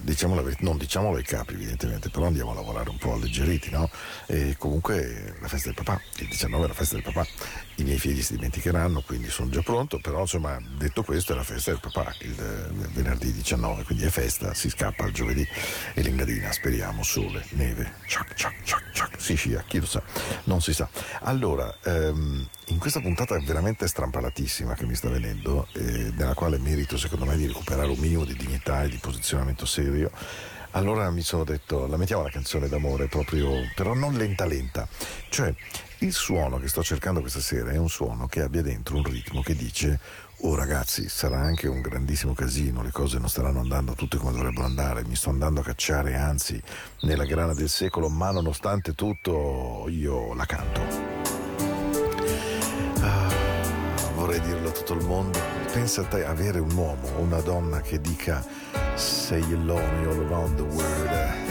diciamo 0.00 0.34
la 0.34 0.42
verità, 0.42 0.62
non 0.64 0.76
diciamolo 0.76 1.16
ai 1.16 1.22
capi 1.22 1.54
evidentemente, 1.54 2.10
però 2.10 2.26
andiamo 2.26 2.52
a 2.52 2.54
lavorare 2.54 2.90
un 2.90 2.98
po' 2.98 3.12
alleggeriti, 3.12 3.70
no? 3.70 3.90
E 4.26 4.56
comunque 4.58 5.36
la 5.40 5.48
festa 5.48 5.68
del 5.68 5.82
papà, 5.82 6.00
il 6.18 6.28
19 6.28 6.64
è 6.64 6.68
la 6.68 6.74
festa 6.74 6.94
del 6.94 7.04
papà, 7.04 7.26
i 7.76 7.84
miei 7.84 7.98
figli 7.98 8.22
si 8.22 8.34
dimenticheranno, 8.36 9.02
quindi 9.02 9.30
sono 9.30 9.50
già 9.50 9.62
pronto, 9.62 9.98
però 9.98 10.20
insomma 10.20 10.58
detto 10.78 11.02
questo 11.02 11.32
è 11.32 11.36
la 11.36 11.44
festa 11.44 11.70
del 11.70 11.80
papà, 11.80 12.14
il, 12.20 12.68
venerdì 12.92 13.32
19, 13.32 13.84
quindi 13.84 14.04
è 14.04 14.10
festa, 14.10 14.54
si 14.54 14.68
scappa 14.70 15.06
il 15.06 15.12
giovedì 15.12 15.46
e 15.94 16.02
l'Engadina, 16.02 16.52
speriamo, 16.52 17.02
sole, 17.02 17.44
neve, 17.50 17.94
ciac, 18.06 18.34
ciac, 18.34 18.62
ciac, 18.62 18.90
ciac, 18.92 19.20
si 19.20 19.34
scia, 19.34 19.62
chi 19.66 19.80
lo 19.80 19.86
sa, 19.86 20.02
non 20.44 20.60
si 20.60 20.72
sa. 20.72 20.88
Allora, 21.20 21.74
ehm, 21.84 22.48
in 22.70 22.78
questa 22.78 23.00
puntata 23.00 23.38
veramente 23.40 23.86
strampalatissima 23.86 24.74
che 24.74 24.86
mi 24.86 24.94
sta 24.94 25.08
venendo, 25.08 25.66
eh, 25.74 26.12
nella 26.16 26.34
quale 26.34 26.58
merito 26.58 26.96
secondo 26.96 27.24
me 27.24 27.36
di 27.36 27.46
recuperare 27.46 27.90
un 27.90 27.98
minimo 27.98 28.24
di 28.24 28.34
dignità 28.34 28.84
e 28.84 28.88
di 28.88 28.98
posizionamento 28.98 29.66
serio, 29.66 30.10
Allora 30.74 31.10
mi 31.10 31.22
sono 31.22 31.42
detto, 31.42 31.88
la 31.88 31.96
mettiamo 31.96 32.22
la 32.22 32.30
canzone 32.30 32.68
d'amore 32.68 33.08
proprio, 33.08 33.50
però 33.74 33.92
non 33.92 34.14
lenta 34.14 34.44
lenta. 34.44 34.86
Cioè, 35.28 35.52
il 35.98 36.12
suono 36.12 36.58
che 36.58 36.68
sto 36.68 36.80
cercando 36.84 37.20
questa 37.20 37.40
sera 37.40 37.72
è 37.72 37.76
un 37.76 37.88
suono 37.88 38.28
che 38.28 38.40
abbia 38.40 38.62
dentro 38.62 38.96
un 38.96 39.02
ritmo 39.02 39.42
che 39.42 39.56
dice 39.56 39.98
Oh 40.42 40.54
ragazzi, 40.54 41.08
sarà 41.08 41.40
anche 41.40 41.66
un 41.66 41.80
grandissimo 41.80 42.34
casino, 42.34 42.82
le 42.82 42.92
cose 42.92 43.18
non 43.18 43.28
staranno 43.28 43.58
andando 43.58 43.94
tutte 43.94 44.16
come 44.16 44.30
dovrebbero 44.30 44.64
andare, 44.64 45.04
mi 45.04 45.16
sto 45.16 45.30
andando 45.30 45.60
a 45.60 45.64
cacciare, 45.64 46.14
anzi, 46.14 46.62
nella 47.00 47.24
grana 47.24 47.52
del 47.52 47.68
secolo, 47.68 48.08
ma 48.08 48.30
nonostante 48.30 48.94
tutto 48.94 49.86
io 49.88 50.32
la 50.34 50.46
canto. 50.46 51.39
Ah, 53.02 53.28
vorrei 54.14 54.40
dirlo 54.40 54.68
a 54.68 54.72
tutto 54.72 54.94
il 54.94 55.04
mondo. 55.04 55.38
Pensa 55.72 56.02
a 56.02 56.04
te 56.04 56.24
avere 56.24 56.58
un 56.58 56.72
uomo 56.74 57.08
o 57.16 57.20
una 57.20 57.40
donna 57.40 57.80
che 57.80 58.00
dica 58.00 58.44
Say 58.94 59.40
you 59.40 59.58
love 59.64 59.86
me 59.98 60.06
all 60.06 60.20
around 60.26 60.56
the 60.56 60.62
world. 60.62 61.48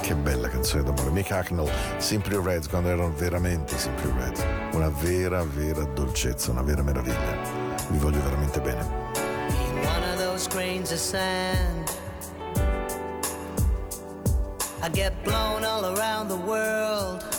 Che 0.00 0.14
bella 0.14 0.48
canzone 0.48 0.84
d'amore. 0.84 1.10
Mick 1.10 1.30
Hacknell, 1.30 1.70
Simply 1.98 2.40
Red, 2.40 2.68
quando 2.68 2.88
erano 2.90 3.12
veramente 3.16 3.76
Simply 3.76 4.12
Red. 4.16 4.44
Una 4.72 4.88
vera, 4.88 5.42
vera 5.44 5.82
dolcezza, 5.84 6.50
una 6.50 6.62
vera 6.62 6.82
meraviglia. 6.82 7.66
vi 7.90 7.98
voglio 7.98 8.22
veramente 8.22 8.60
bene. 8.60 8.82
One 9.84 10.04
of 10.12 10.18
those 10.18 10.48
grains 10.48 10.90
of 10.92 10.98
sand. 10.98 11.90
I 14.82 14.88
get 14.90 15.12
blown 15.24 15.64
all 15.64 15.96
around 15.96 16.28
the 16.28 16.36
world. 16.36 17.35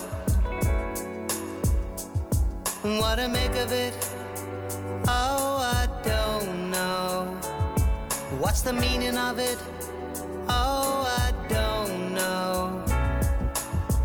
What 2.96 3.16
to 3.16 3.28
make 3.28 3.54
of 3.58 3.74
it? 3.74 3.94
Oh, 5.10 5.60
I 5.60 5.90
don't 6.04 6.72
know. 6.72 7.26
What's 8.40 8.62
the 8.62 8.72
meaning 8.72 9.18
of 9.18 9.40
it? 9.40 9.58
Oh, 10.48 11.04
I 11.06 11.34
don't 11.50 12.14
know. 12.14 12.82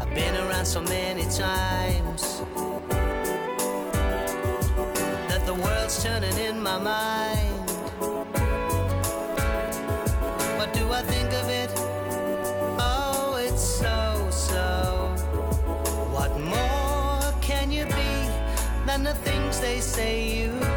I've 0.01 0.13
been 0.13 0.35
around 0.35 0.67
so 0.67 0.81
many 0.81 1.23
times. 1.23 2.43
That 5.29 5.47
the 5.47 5.55
world's 5.55 6.03
turning 6.03 6.37
in 6.39 6.61
my 6.61 6.79
mind. 6.79 7.32
The 19.05 19.15
things 19.15 19.61
they 19.61 19.81
say 19.81 20.23
you've 20.23 20.72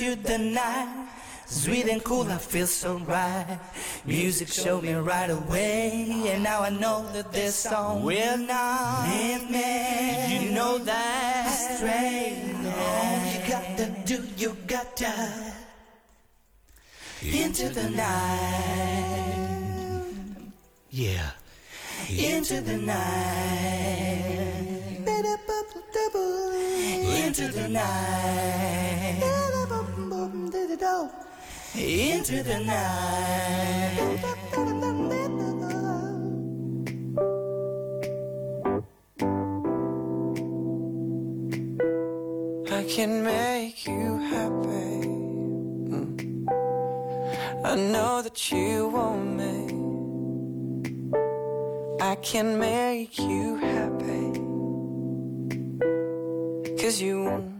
into 0.00 0.22
the 0.22 0.38
night. 0.38 1.08
Sweet 1.46 1.88
and 1.88 2.04
cool, 2.04 2.30
I 2.30 2.36
feel 2.36 2.66
so 2.66 2.98
right. 2.98 3.58
Music 4.04 4.48
showed 4.48 4.82
me 4.84 4.92
right 4.92 5.30
away, 5.30 6.26
and 6.28 6.42
now 6.42 6.60
I 6.62 6.70
know 6.70 7.06
that 7.14 7.32
this 7.32 7.56
song 7.56 8.04
will 8.04 8.36
not 8.36 9.08
leave 9.08 9.50
me. 9.50 10.44
You 10.44 10.50
know 10.52 10.76
that 10.78 11.48
straight. 11.48 12.54
All 12.66 13.18
you 13.32 13.40
gotta 13.48 13.86
do, 14.04 14.22
you 14.36 14.56
gotta 14.66 15.54
into 17.22 17.68
the 17.70 17.90
night. 17.90 19.24
Yeah, 20.90 21.30
into 22.10 22.60
the 22.60 22.76
night. 22.76 24.34
Into 27.28 27.48
the 27.48 27.68
night 27.68 29.57
into 31.74 32.42
the 32.42 32.58
night. 32.60 33.98
I 42.70 42.84
can 42.88 43.22
make 43.22 43.86
you 43.86 44.18
happy. 44.18 45.06
Mm. 45.92 46.48
I 47.64 47.74
know 47.76 48.22
that 48.22 48.50
you 48.50 48.88
want 48.88 49.36
me. 49.36 49.56
I 52.00 52.14
can 52.16 52.58
make 52.58 53.18
you 53.18 53.56
happy. 53.56 54.32
Cause 56.80 57.02
you 57.02 57.24
want 57.24 57.57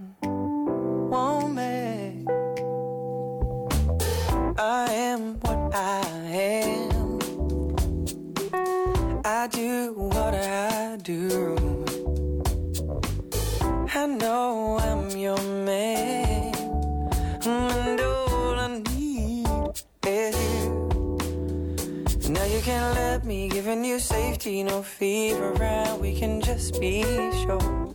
no 24.48 24.82
fever 24.82 25.52
around. 25.52 26.00
We 26.00 26.18
can 26.18 26.40
just 26.40 26.80
be 26.80 27.02
sure 27.42 27.94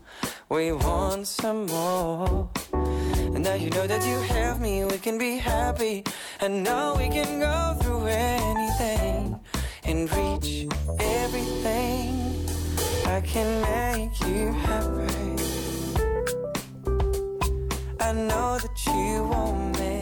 we 0.50 0.72
want 0.72 1.26
some 1.28 1.66
more. 1.66 2.48
And 2.72 3.44
now 3.44 3.56
you 3.56 3.72
know 3.72 3.88
that 3.88 4.06
you 4.06 4.20
have 4.36 4.62
me, 4.62 4.86
we 4.86 5.00
can 5.00 5.18
be 5.18 5.38
happy. 5.38 6.04
And 6.42 6.64
now 6.64 6.96
we 6.96 7.10
can 7.10 7.40
go 7.40 7.76
through 7.82 8.06
anything 8.06 9.40
and 9.84 10.00
reach 10.14 10.68
everything. 11.00 12.46
I 13.08 13.22
can 13.22 13.50
make 13.62 14.16
you 14.28 14.52
happy. 14.68 15.34
I 18.00 18.12
know 18.12 18.60
that 18.64 18.78
you 18.86 19.24
want 19.24 19.80
me. 19.80 19.93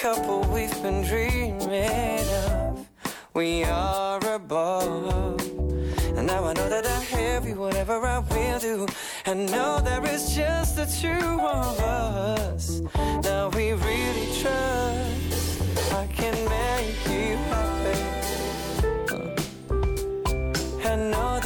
Couple 0.00 0.40
we've 0.54 0.82
been 0.82 1.02
dreaming 1.02 2.26
of. 2.48 2.88
We 3.34 3.64
are 3.64 4.18
above. 4.34 5.38
And 6.16 6.26
now 6.26 6.42
I 6.42 6.54
know 6.54 6.70
that 6.70 6.86
I 6.86 7.02
have 7.16 7.46
you, 7.46 7.56
whatever 7.56 8.06
I 8.06 8.20
will 8.20 8.58
do. 8.58 8.86
I 9.26 9.34
know 9.34 9.78
there 9.80 10.02
is 10.06 10.34
just 10.34 10.76
the 10.76 10.86
two 10.86 11.38
of 11.38 11.78
us. 11.80 12.80
Now 13.22 13.50
we 13.50 13.72
really 13.72 14.28
trust. 14.40 15.92
I 15.92 16.06
can 16.06 16.34
make 16.48 16.96
you 17.06 17.36
happy. 17.50 18.00
I 20.88 20.96
know 20.96 21.40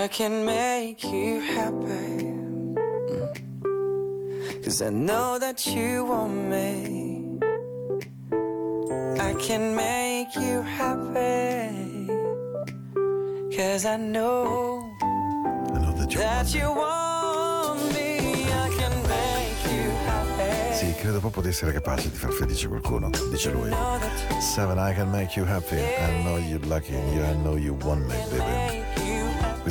I 0.00 0.08
can 0.08 0.46
make 0.46 1.04
you 1.04 1.40
happy. 1.40 2.32
Cause 4.64 4.80
I 4.80 4.88
know 4.88 5.38
that 5.38 5.66
you 5.66 6.06
want 6.06 6.48
me. 6.48 7.38
I 9.20 9.34
can 9.34 9.76
make 9.76 10.34
you 10.36 10.62
happy. 10.62 12.08
Cause 13.54 13.84
I 13.84 13.98
know 13.98 14.80
I 15.74 15.78
know 15.80 15.92
that 15.92 16.10
you 16.10 16.18
that 16.18 16.54
you 16.54 16.72
want 16.72 17.80
me. 17.92 18.48
I 18.48 18.70
can 18.78 18.94
make 19.04 19.60
you 19.70 19.90
happy. 20.08 20.76
Sì, 20.78 20.94
credo 20.94 21.20
proprio 21.20 21.42
di 21.42 21.48
essere 21.48 21.72
capace 21.72 22.08
di 22.08 22.16
far 22.16 22.32
felice 22.32 22.68
qualcuno, 22.68 23.10
dice 23.30 23.50
lui. 23.50 23.70
Seven, 24.40 24.78
I 24.78 24.94
can 24.94 25.10
make 25.10 25.38
you 25.38 25.46
happy. 25.46 25.76
I 25.76 26.22
know 26.22 26.38
you're 26.38 26.66
lucky 26.66 26.96
I 26.96 27.34
know 27.42 27.56
you 27.56 27.76
want 27.82 28.06
me, 28.08 28.14
baby. 28.30 28.69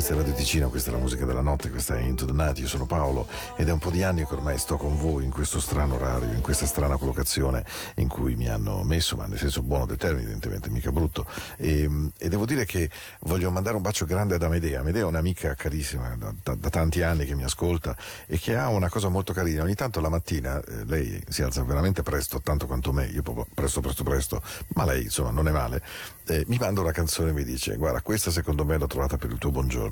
Questa 0.00 0.16
è 0.16 0.22
Radio 0.24 0.34
Ticino, 0.34 0.70
questa 0.70 0.88
è 0.88 0.94
la 0.94 0.98
musica 0.98 1.26
della 1.26 1.42
notte, 1.42 1.68
questa 1.68 1.94
è 1.94 2.00
Into 2.00 2.24
the 2.24 2.32
Night, 2.32 2.58
io 2.58 2.66
sono 2.66 2.86
Paolo 2.86 3.26
ed 3.54 3.68
è 3.68 3.70
un 3.70 3.78
po' 3.78 3.90
di 3.90 4.02
anni 4.02 4.24
che 4.24 4.32
ormai 4.32 4.56
sto 4.56 4.78
con 4.78 4.96
voi 4.96 5.24
in 5.24 5.30
questo 5.30 5.60
strano 5.60 5.96
orario, 5.96 6.32
in 6.32 6.40
questa 6.40 6.64
strana 6.64 6.96
collocazione 6.96 7.66
in 7.96 8.08
cui 8.08 8.34
mi 8.34 8.48
hanno 8.48 8.82
messo, 8.82 9.14
ma 9.16 9.26
nel 9.26 9.36
senso 9.36 9.60
buono 9.60 9.84
del 9.84 9.98
termine, 9.98 10.22
evidentemente, 10.22 10.70
mica 10.70 10.90
brutto. 10.90 11.26
E, 11.58 11.86
e 12.16 12.28
devo 12.30 12.46
dire 12.46 12.64
che 12.64 12.88
voglio 13.24 13.50
mandare 13.50 13.76
un 13.76 13.82
bacio 13.82 14.06
grande 14.06 14.36
ad 14.36 14.42
Amedea. 14.42 14.80
Amedea 14.80 15.02
è 15.02 15.04
un'amica 15.04 15.54
carissima 15.54 16.16
da, 16.16 16.32
da- 16.44 16.54
da 16.54 16.70
tanti 16.70 17.02
anni 17.02 17.26
che 17.26 17.34
mi 17.34 17.44
ascolta 17.44 17.94
e 18.26 18.38
che 18.38 18.56
ha 18.56 18.68
una 18.68 18.88
cosa 18.88 19.10
molto 19.10 19.34
carina. 19.34 19.64
Ogni 19.64 19.74
tanto 19.74 20.00
la 20.00 20.08
mattina 20.08 20.62
eh, 20.62 20.86
lei 20.86 21.22
si 21.28 21.42
alza 21.42 21.62
veramente 21.62 22.02
presto, 22.02 22.40
tanto 22.40 22.66
quanto 22.66 22.90
me, 22.94 23.04
io 23.04 23.20
proprio 23.20 23.46
presto, 23.52 23.82
presto, 23.82 24.02
presto, 24.02 24.42
ma 24.68 24.86
lei 24.86 25.02
insomma 25.02 25.30
non 25.30 25.46
è 25.46 25.50
male. 25.50 25.82
Eh, 26.24 26.44
mi 26.46 26.56
manda 26.58 26.80
una 26.80 26.92
canzone 26.92 27.30
e 27.30 27.32
mi 27.32 27.44
dice 27.44 27.74
guarda 27.74 28.00
questa 28.02 28.30
secondo 28.30 28.64
me 28.64 28.78
l'ho 28.78 28.86
trovata 28.86 29.16
per 29.16 29.30
il 29.32 29.38
tuo 29.38 29.50
buongiorno 29.50 29.89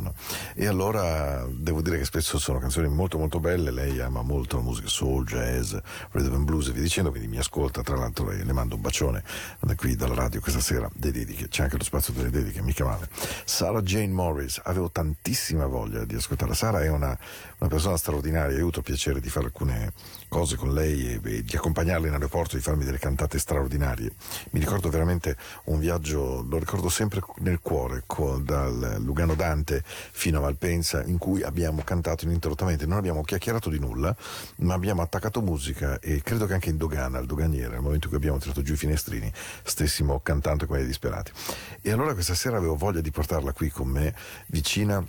e 0.55 0.67
allora 0.67 1.47
devo 1.51 1.83
dire 1.83 1.99
che 1.99 2.05
spesso 2.05 2.39
sono 2.39 2.59
canzoni 2.59 2.89
molto 2.89 3.19
molto 3.19 3.41
belle. 3.41 3.71
Lei 3.71 4.01
ama 4.01 4.23
molto 4.23 4.57
la 4.57 4.63
musica 4.63 4.89
soul, 4.89 5.25
jazz, 5.25 5.75
rhythm 6.13 6.35
and 6.35 6.45
blues 6.45 6.69
e 6.69 6.73
via 6.73 6.83
dicendo 6.83 7.11
quindi 7.11 7.29
mi 7.29 7.39
ascolta 7.39 7.83
tra 7.83 7.97
l'altro 7.97 8.31
e 8.31 8.45
le 8.45 8.53
mando 8.53 8.77
un 8.77 8.81
bacione 8.81 9.23
da 9.61 9.75
qui 9.75 9.97
dalla 9.97 10.15
radio 10.15 10.41
questa 10.41 10.61
sera 10.61 10.91
dei 10.95 11.13
dediche. 11.13 11.49
C'è 11.49 11.63
anche 11.65 11.77
lo 11.77 11.85
spazio 11.85 12.13
delle 12.13 12.31
dediche 12.31 12.63
mica 12.63 12.85
male. 12.85 13.09
Sarah 13.45 13.83
Jane 13.83 14.09
Morris 14.09 14.61
avevo 14.65 14.91
tantissima 14.91 15.67
voglia 15.67 16.05
di 16.05 16.15
ascoltarla 16.15 16.55
Sara 16.55 16.83
è 16.83 16.89
una, 16.89 17.17
una 17.59 17.69
persona 17.69 17.97
straordinaria. 17.97 18.57
Ho 18.57 18.61
avuto 18.61 18.79
il 18.81 18.85
piacere 18.85 19.21
di 19.21 19.29
fare 19.29 19.47
alcune 19.47 19.93
cose 20.29 20.57
con 20.57 20.73
lei 20.73 21.13
e, 21.13 21.21
e 21.23 21.43
di 21.43 21.57
accompagnarla 21.57 22.07
in 22.07 22.13
aeroporto 22.13 22.57
di 22.57 22.63
farmi 22.63 22.85
delle 22.85 22.99
cantate 22.99 23.39
straordinarie. 23.39 24.13
Mi 24.51 24.61
ricordo 24.61 24.89
veramente 24.91 25.37
un 25.65 25.79
viaggio 25.79 26.45
lo 26.49 26.59
ricordo 26.59 26.89
sempre 26.89 27.21
nel 27.39 27.61
cuore 27.61 28.03
con- 28.07 28.45
dal 28.45 28.97
Lugano 29.01 29.35
Dante 29.35 29.83
fino 29.89 30.39
a 30.39 30.43
Malpensa 30.43 31.03
in 31.05 31.19
cui 31.19 31.43
abbiamo 31.43 31.83
cantato 31.83 32.25
ininterrottamente. 32.25 32.87
Non 32.87 32.99
abbiamo 32.99 33.23
chiacchierato 33.23 33.71
di 33.71 33.79
nulla 33.79 34.15
ma 34.57 34.75
abbiamo 34.75 35.03
attaccato 35.03 35.41
musica 35.41 35.99
e 36.01 36.23
credo 36.23 36.47
che 36.47 36.55
anche 36.55 36.71
in 36.71 36.77
dogana 36.77 37.19
al 37.19 37.27
doganiere 37.27 37.73
nel 37.73 37.81
momento 37.81 38.07
in 38.07 38.13
cui 38.13 38.17
abbiamo 38.17 38.39
tirato 38.39 38.63
giù 38.63 38.75
i 38.75 38.77
finestrini 38.77 39.33
stessimo 39.63 40.21
cantando 40.21 40.67
come 40.67 40.85
disperati. 40.85 41.33
E 41.83 41.91
allora 41.91 42.15
questa 42.15 42.35
sera 42.35 42.57
avevo 42.57 42.77
voglia 42.77 43.01
di 43.01 43.11
portarla 43.11 43.53
qui 43.53 43.71
con 43.71 43.89
me 43.89 44.15
vicina 44.47 45.05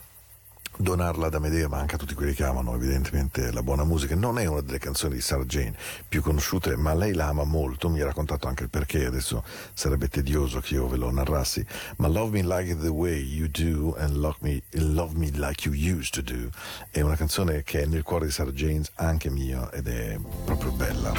donarla 0.82 1.28
ad 1.28 1.34
Amedea, 1.34 1.68
ma 1.68 1.78
anche 1.78 1.96
a 1.96 1.98
tutti 1.98 2.14
quelli 2.14 2.34
che 2.34 2.46
amano 2.46 2.74
evidentemente 2.74 3.52
la 3.52 3.62
buona 3.62 3.84
musica. 3.84 4.16
Non 4.16 4.40
è 4.40 4.46
una 4.46 4.62
delle 4.62 4.80
canzoni 4.80 5.16
di 5.16 5.22
Sarah 5.22 5.44
Jane 5.44 5.76
più 6.08 6.22
conosciute, 6.22 6.78
ma 6.78 6.94
lei 6.94 7.14
la 7.14 7.28
ama 7.28 7.44
molto. 7.44 7.90
Mi 7.90 8.00
ha 8.00 8.06
raccontato 8.06 8.48
anche 8.48 8.64
il 8.64 8.70
perché, 8.70 9.06
adesso 9.06 9.44
sarebbe 9.74 10.08
tedioso 10.08 10.62
che 10.62 10.76
io 10.76 10.88
ve 10.88 10.96
lo 10.96 11.12
narrassi. 11.12 11.66
Ma 11.98 12.08
Love 12.08 12.42
Me 12.42 12.48
Like 12.48 12.78
the 12.80 12.88
Way 12.88 13.22
You 13.22 13.50
Do 13.50 13.96
and 13.98 14.16
Love 14.16 14.38
Me, 14.40 14.62
Love 14.72 15.18
Me 15.18 15.30
Like 15.32 15.68
You 15.68 15.98
Used 15.98 16.14
to 16.14 16.22
Do 16.22 16.50
è 16.92 17.02
una 17.02 17.16
canzone 17.16 17.64
che 17.64 17.82
è 17.82 17.86
nel 17.86 18.04
cuore 18.04 18.26
di 18.26 18.32
Sarah 18.32 18.52
Jane, 18.52 18.84
anche 18.96 19.30
mio, 19.30 19.70
ed 19.72 19.88
è 19.88 20.18
proprio 20.46 20.72
bella. 20.72 21.12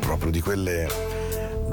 Proprio 0.00 0.30
di 0.30 0.40
quelle 0.40 0.88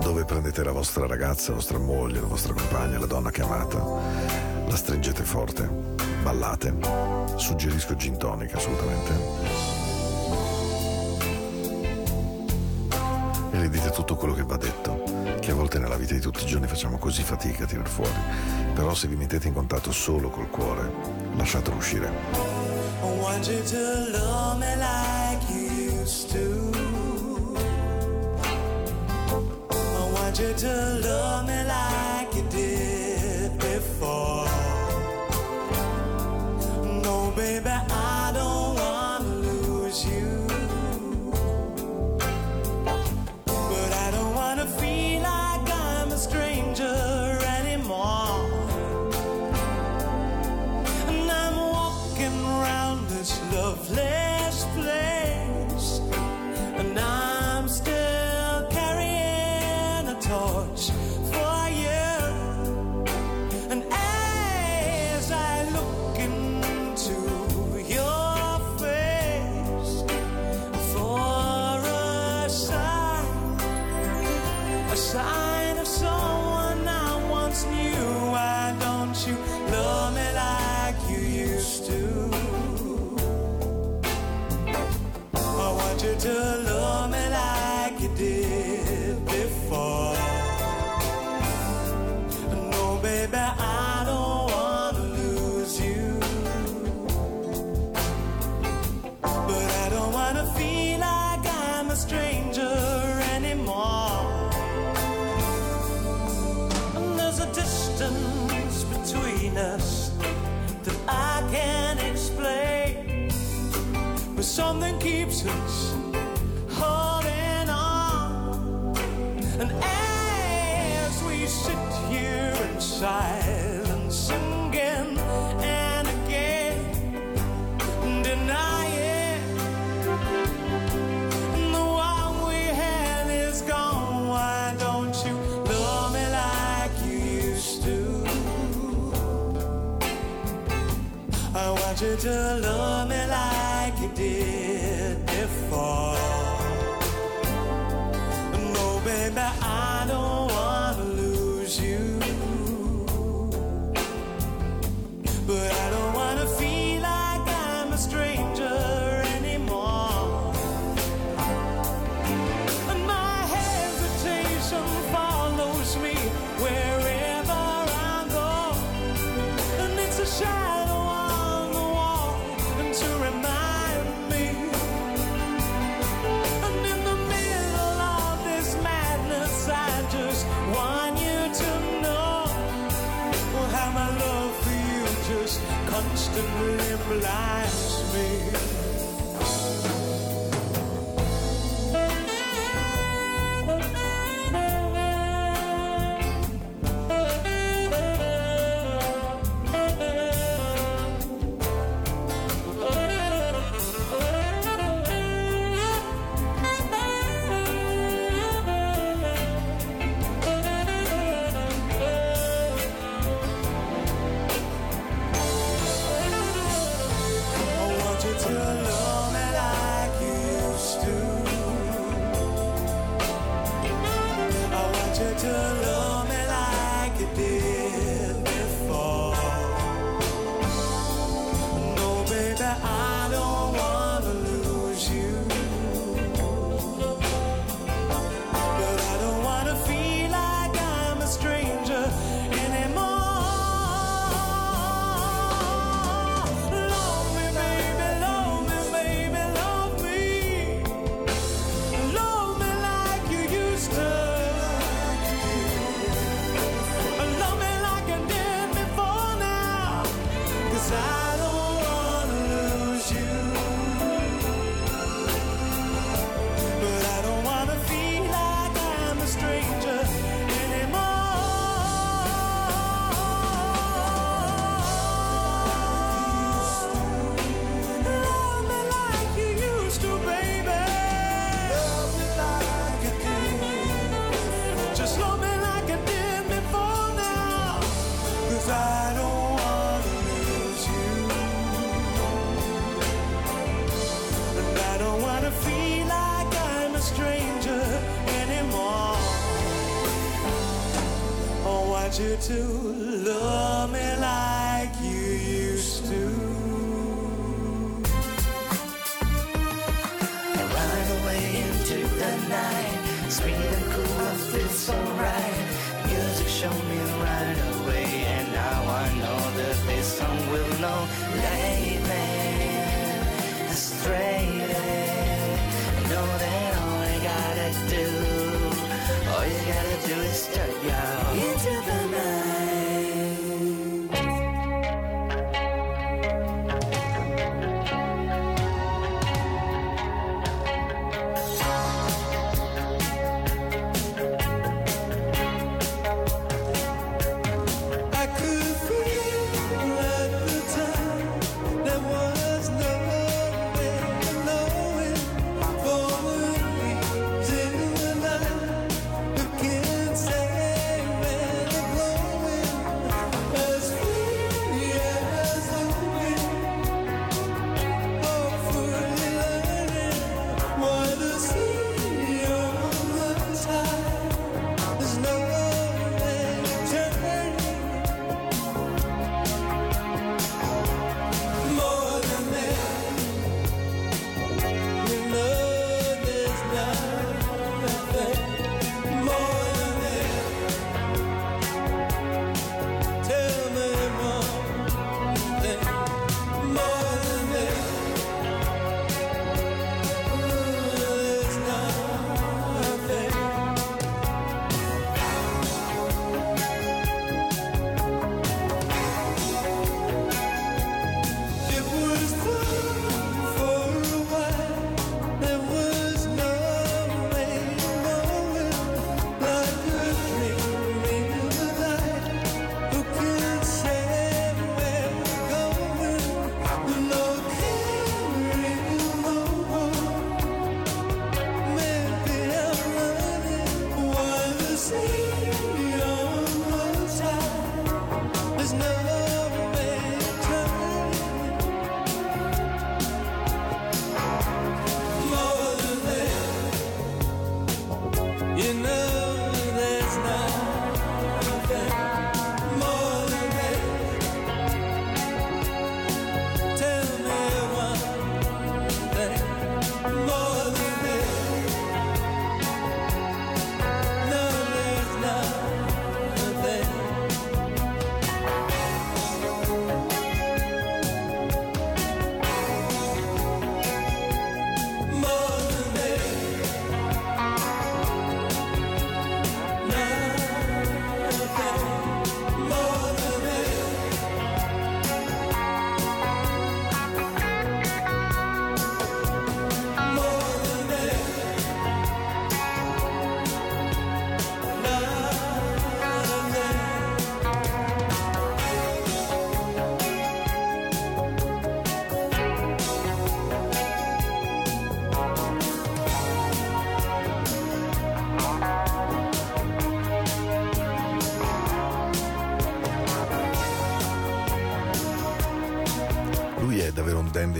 dove 0.02 0.26
prendete 0.26 0.64
la 0.64 0.72
vostra 0.72 1.08
ragazza, 1.08 1.52
la 1.52 1.56
vostra 1.56 1.80
moglie, 1.80 2.20
la 2.20 2.28
vostra 2.28 2.54
compagna, 2.54 3.00
la 3.00 3.06
donna 3.06 3.32
che 3.32 3.42
amate, 3.42 3.78
la 4.68 4.76
stringete 4.76 5.24
forte, 5.24 5.96
ballate. 6.22 6.74
Suggerisco 7.36 7.96
gin 7.96 8.18
tonic 8.18 8.56
assolutamente. 8.56 9.68
e 13.58 13.60
le 13.60 13.70
dite 13.70 13.90
tutto 13.90 14.16
quello 14.16 14.34
che 14.34 14.44
va 14.44 14.58
detto, 14.58 15.04
che 15.40 15.52
a 15.52 15.56
volte 15.56 15.80
nella 15.80 15.96
vita 15.96 16.14
di 16.14 16.20
tutti 16.20 16.44
i 16.44 16.46
giorni 16.46 16.68
facciamo 16.68 16.98
così 16.98 17.24
fatica 17.24 17.64
a 17.64 17.68
tirar 17.68 17.88
fuori, 17.88 18.12
però 18.74 18.94
se 18.94 19.08
vi 19.08 19.16
mettete 19.16 19.48
in 19.48 19.54
contatto 19.54 19.92
solo 19.92 20.30
col 20.30 20.50
cuore, 20.50 20.92
lasciatelo 21.36 21.76
uscire. 21.76 22.56
I 32.17 32.17
baby. 37.48 37.97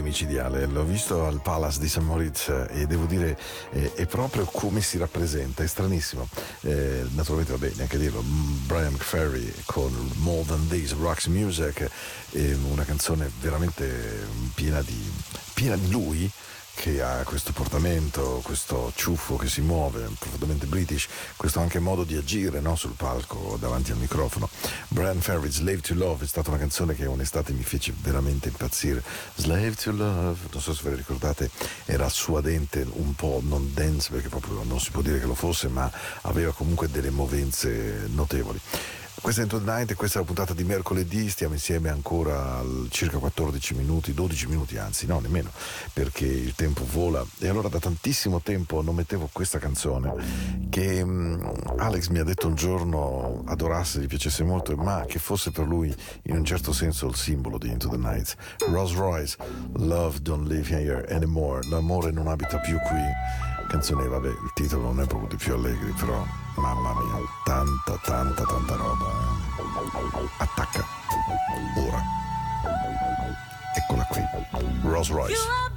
Micidiale, 0.08 0.66
l'ho 0.66 0.86
visto 0.86 1.26
al 1.26 1.42
Palace 1.42 1.80
di 1.80 1.90
St. 1.90 2.00
Moritz 2.00 2.48
eh, 2.48 2.68
e 2.70 2.88
devo 2.88 3.06
dire 3.06 3.38
eh, 3.72 3.94
è 3.94 4.06
proprio 4.06 4.46
come 4.46 4.80
si 4.80 4.98
rappresenta, 4.98 5.64
è 5.64 5.68
stranissimo. 5.68 6.28
Eh, 6.62 7.04
naturalmente 7.10 7.54
bene 7.58 7.74
neanche 7.76 7.98
dirlo, 7.98 8.22
Brian 8.66 8.94
McFerry 8.94 9.54
con 9.66 9.92
More 10.18 10.46
Than 10.46 10.68
This 10.70 10.94
Rocks 10.94 11.26
Music, 11.26 11.90
è 12.32 12.56
una 12.72 12.86
canzone 12.86 13.30
veramente 13.42 14.28
piena 14.56 14.82
di, 14.82 15.12
piena 15.54 15.76
di 15.76 15.92
lui 15.92 16.32
che 16.88 17.02
ha 17.02 17.24
questo 17.26 17.52
portamento, 17.52 18.40
questo 18.44 18.94
ciuffo 18.96 19.36
che 19.36 19.50
si 19.50 19.60
muove, 19.60 20.10
profondamente 20.18 20.68
british, 20.68 21.08
questo 21.36 21.60
anche 21.60 21.80
modo 21.80 22.06
di 22.06 22.16
agire 22.16 22.62
no, 22.62 22.78
sul 22.78 22.94
palco 22.96 23.58
davanti 23.60 23.92
al 23.92 23.98
microfono. 23.98 24.50
Brian 24.88 25.20
Ferry, 25.20 25.52
Slave 25.52 25.82
to 25.82 25.96
Love, 25.96 26.24
è 26.24 26.28
stata 26.28 26.50
una 26.50 26.60
canzone 26.60 26.96
che 26.96 27.06
un'estate 27.06 27.52
mi 27.52 27.64
fece 27.64 27.94
veramente 28.00 28.48
impazzire. 28.48 29.04
Slave 29.36 29.76
to 29.76 29.92
Love, 29.92 30.40
non 30.50 30.62
so 30.62 30.74
se 30.74 30.84
ve 30.84 30.92
la 30.92 30.96
ricordate, 30.96 31.52
era 31.86 32.08
suadente, 32.08 32.88
un 32.90 33.14
po' 33.16 33.42
non 33.44 33.74
dance 33.74 34.10
perché 34.10 34.30
proprio 34.30 34.64
non 34.64 34.80
si 34.80 34.92
può 34.92 35.02
dire 35.02 35.20
che 35.20 35.26
lo 35.26 35.36
fosse, 35.36 35.68
ma 35.68 35.92
aveva 36.22 36.54
comunque 36.54 36.90
delle 36.90 37.10
movenze 37.10 38.08
notevoli. 38.08 38.60
Questa 39.20 39.42
è 39.42 39.44
Into 39.46 39.60
the 39.60 39.70
Night 39.70 39.96
questa 39.96 40.20
è 40.20 40.22
la 40.22 40.28
puntata 40.28 40.54
di 40.54 40.64
mercoledì, 40.64 41.28
stiamo 41.30 41.56
insieme 41.56 41.90
ancora 41.90 42.64
circa 42.90 43.18
14 43.18 43.74
minuti, 43.74 44.14
12 44.14 44.48
minuti 44.48 44.78
anzi, 44.78 45.06
no 45.08 45.20
nemmeno, 45.20 45.52
perché 45.92 46.26
il 46.26 46.54
tempo 46.54 46.86
vola 46.86 47.26
e 47.40 47.48
allora 47.48 47.68
da 47.68 47.80
tantissimo 47.80 48.42
tempo 48.42 48.82
non 48.82 48.96
mettevo 48.96 49.28
questa 49.34 49.58
canzone 49.58 50.14
che 50.70 51.04
mm, 51.04 51.44
Alex 51.78 52.08
mi 52.10 52.20
ha 52.20 52.24
detto 52.24 52.48
un 52.48 52.56
giorno 52.56 53.44
adorasse, 53.48 54.00
gli 54.00 54.08
piacesse 54.08 54.44
molto, 54.44 54.76
ma 54.76 55.04
che 55.06 55.20
fosse 55.20 55.52
per 55.52 55.66
lui 55.66 55.94
in 56.24 56.36
un 56.36 56.46
certo 56.46 56.72
senso 56.72 57.08
il 57.08 57.16
simbolo 57.16 57.58
di 57.58 57.70
Into 57.70 57.90
the 57.90 57.98
Night. 57.98 58.36
Rolls 58.70 58.94
Royce, 58.94 59.36
Love 59.78 60.22
Don't 60.22 60.48
Live 60.48 60.70
Here 60.70 61.06
Anymore, 61.10 61.68
l'amore 61.70 62.12
non 62.12 62.28
abita 62.28 62.60
più 62.60 62.78
qui. 62.78 63.57
Canzone, 63.68 64.08
vabbè, 64.08 64.28
il 64.30 64.52
titolo 64.54 64.84
non 64.84 65.02
è 65.02 65.06
proprio 65.06 65.28
dei 65.28 65.38
più 65.38 65.54
allegri, 65.54 65.92
però 65.92 66.24
mamma 66.56 66.94
mia, 66.94 67.16
tanta, 67.44 68.00
tanta, 68.04 68.44
tanta 68.44 68.76
roba. 68.76 69.06
eh. 69.06 70.28
Attacca. 70.38 70.86
Ora. 71.78 72.02
Eccola 73.76 74.06
qui. 74.10 74.22
Rolls 74.84 75.10
Royce. 75.10 75.77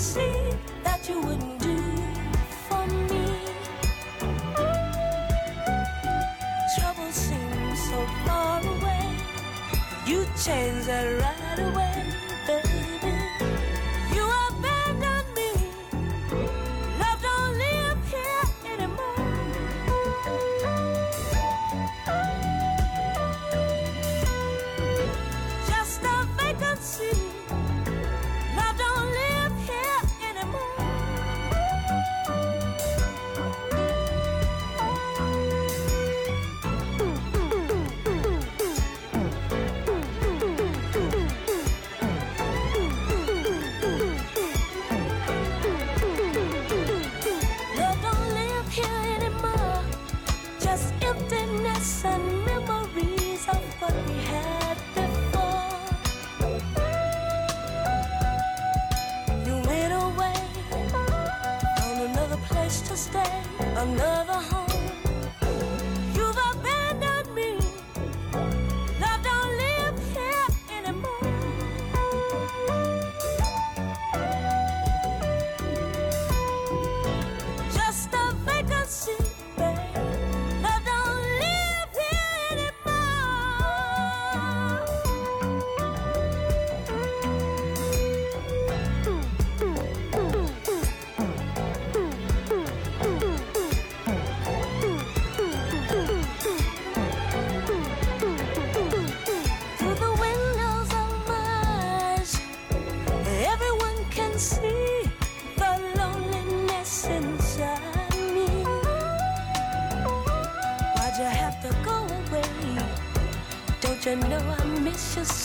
See 0.00 0.32
that 0.82 1.06
you 1.10 1.20
wouldn't 1.20 1.49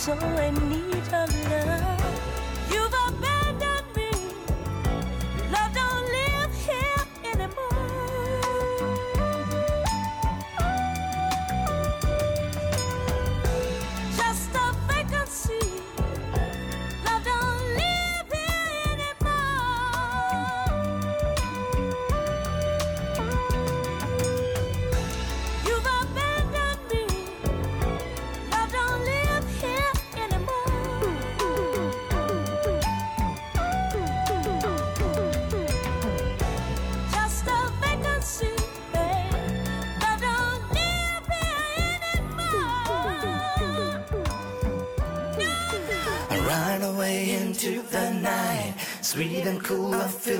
so 0.06 0.12
I 0.12 0.50
need 0.50 1.12
of 1.12 1.34
love. 1.34 1.45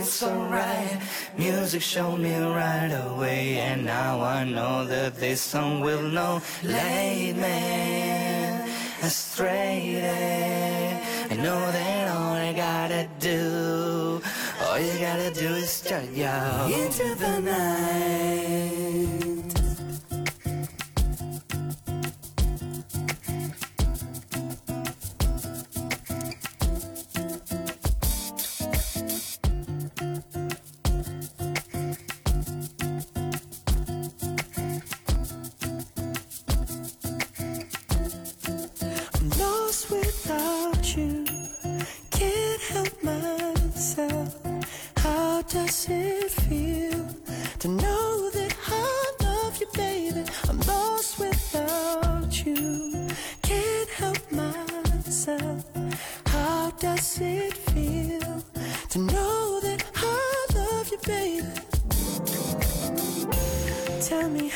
I 0.07 0.09
feel 0.09 0.29
so 0.29 0.35
right. 0.45 1.01
Music 1.37 1.83
showed 1.83 2.19
me 2.19 2.39
right 2.39 2.93
away, 3.11 3.59
and 3.59 3.85
now 3.85 4.21
I 4.21 4.45
know 4.45 4.85
that 4.85 5.17
this 5.17 5.41
song 5.41 5.81
will 5.81 6.01
know. 6.01 6.41
Late 6.63 7.35
man, 7.35 8.71
astray. 9.03 9.99
I 11.29 11.35
know 11.35 11.59
that 11.73 12.09
all 12.15 12.35
I 12.35 12.53
gotta 12.53 13.09
do, 13.19 14.23
all 14.63 14.79
you 14.79 14.97
gotta 15.01 15.33
do 15.35 15.49
is 15.55 15.81
turn 15.81 16.15
you 16.15 16.31
into 16.85 17.17
the 17.17 17.41
night. 17.41 17.86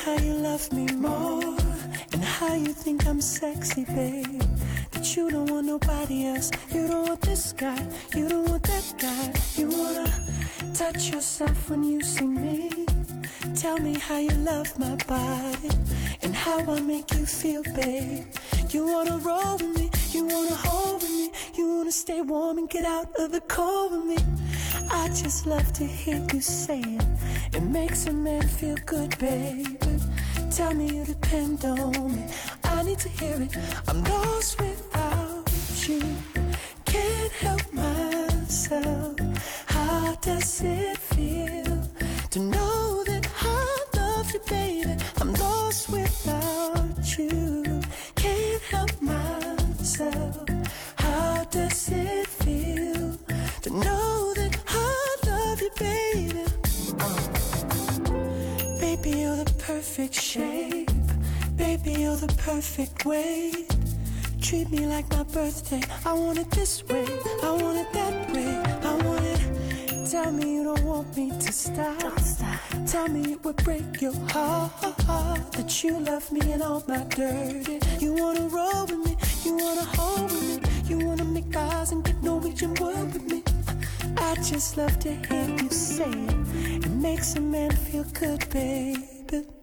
How 0.04 0.16
you 0.18 0.32
love 0.32 0.72
me 0.72 0.86
more 0.94 1.42
and 2.12 2.24
how 2.24 2.54
you 2.54 2.72
think 2.72 3.06
I'm 3.06 3.20
sexy, 3.20 3.84
babe. 3.84 4.42
That 4.92 5.14
you 5.14 5.30
don't 5.30 5.50
want 5.50 5.66
nobody 5.66 6.26
else. 6.26 6.50
You 6.72 6.88
don't 6.88 7.08
want 7.08 7.20
this 7.20 7.52
guy. 7.52 7.86
You 8.14 8.28
don't 8.28 8.48
want 8.48 8.62
that 8.62 8.94
guy. 8.98 9.32
You 9.60 9.68
wanna 9.68 10.08
touch 10.74 11.10
yourself 11.10 11.68
when 11.68 11.84
you 11.84 12.00
see 12.02 12.24
me. 12.24 12.86
Tell 13.54 13.78
me 13.78 13.94
how 13.98 14.18
you 14.18 14.34
love 14.52 14.78
my 14.78 14.96
body 15.06 15.70
and 16.22 16.34
how 16.34 16.58
I 16.60 16.80
make 16.80 17.12
you 17.12 17.26
feel, 17.26 17.62
babe. 17.74 18.24
You 18.70 18.86
wanna 18.86 19.18
roll 19.18 19.58
with 19.58 19.76
me. 19.78 19.90
You 20.12 20.24
wanna 20.24 20.54
hold 20.54 21.02
with 21.02 21.10
me. 21.10 21.30
You 21.56 21.76
wanna 21.76 21.92
stay 21.92 22.22
warm 22.22 22.56
and 22.56 22.70
get 22.70 22.86
out 22.86 23.08
of 23.18 23.32
the 23.32 23.42
cold 23.42 23.92
with 23.92 24.04
me. 24.06 24.18
I 24.90 25.08
just 25.08 25.46
love 25.46 25.70
to 25.74 25.84
hear 25.84 26.24
you 26.32 26.40
say 26.40 26.80
it. 26.80 27.04
It 27.54 27.62
makes 27.62 28.06
a 28.06 28.12
man 28.12 28.48
feel 28.48 28.76
good, 28.86 29.18
baby. 29.18 29.69
Tell 30.60 30.74
me 30.74 30.88
you 30.94 31.06
depend 31.06 31.64
on 31.64 32.14
me. 32.14 32.22
I 32.64 32.82
need 32.82 32.98
to 32.98 33.08
hear 33.08 33.40
it. 33.40 33.56
I'm 33.88 34.04
lost 34.04 34.60
birthday. 65.32 65.82
I 66.04 66.12
want 66.12 66.38
it 66.38 66.50
this 66.50 66.82
way. 66.84 67.06
I 67.42 67.50
want 67.50 67.78
it 67.78 67.92
that 67.92 68.32
way. 68.32 68.56
I 68.88 68.94
want 69.06 69.24
it 69.24 70.06
Tell 70.10 70.32
me 70.32 70.54
you 70.54 70.64
don't 70.64 70.82
want 70.84 71.16
me 71.16 71.30
to 71.30 71.52
stop. 71.52 72.18
stop. 72.18 72.58
Tell 72.86 73.06
me 73.08 73.32
it 73.32 73.44
would 73.44 73.56
break 73.58 74.00
your 74.00 74.14
heart 74.32 75.52
that 75.52 75.84
you 75.84 76.00
love 76.00 76.30
me 76.32 76.52
in 76.52 76.62
all 76.62 76.82
my 76.88 77.04
dirty. 77.04 77.78
You 78.00 78.14
wanna 78.14 78.48
roll 78.48 78.86
with 78.86 78.98
me, 79.06 79.16
you 79.44 79.56
wanna 79.56 79.84
hold 79.96 80.32
with 80.32 80.62
me, 80.62 80.88
you 80.88 81.06
wanna 81.06 81.24
make 81.24 81.54
eyes 81.54 81.92
and 81.92 82.04
get 82.04 82.20
Norwegian 82.22 82.74
word 82.74 83.12
with 83.12 83.22
me. 83.22 83.42
I 84.16 84.34
just 84.36 84.76
love 84.76 84.98
to 85.00 85.12
hear 85.14 85.48
you 85.62 85.70
say 85.70 86.10
it. 86.10 86.84
It 86.86 86.90
makes 86.90 87.36
a 87.36 87.40
man 87.40 87.70
feel 87.70 88.04
good, 88.04 88.48
baby. 88.50 89.59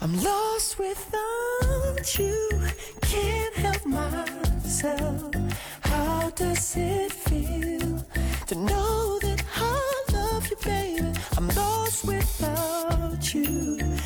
I'm 0.00 0.14
lost 0.22 0.78
without 0.78 2.18
you, 2.18 2.62
can't 3.02 3.54
help 3.54 3.84
myself. 3.84 5.34
How 5.80 6.30
does 6.30 6.76
it 6.76 7.12
feel 7.12 8.04
to 8.46 8.54
know 8.54 9.18
that 9.18 9.42
I 9.56 10.04
love 10.12 10.48
you, 10.48 10.56
baby? 10.64 11.12
I'm 11.36 11.48
lost 11.48 12.04
without 12.04 13.34
you, 13.34 13.97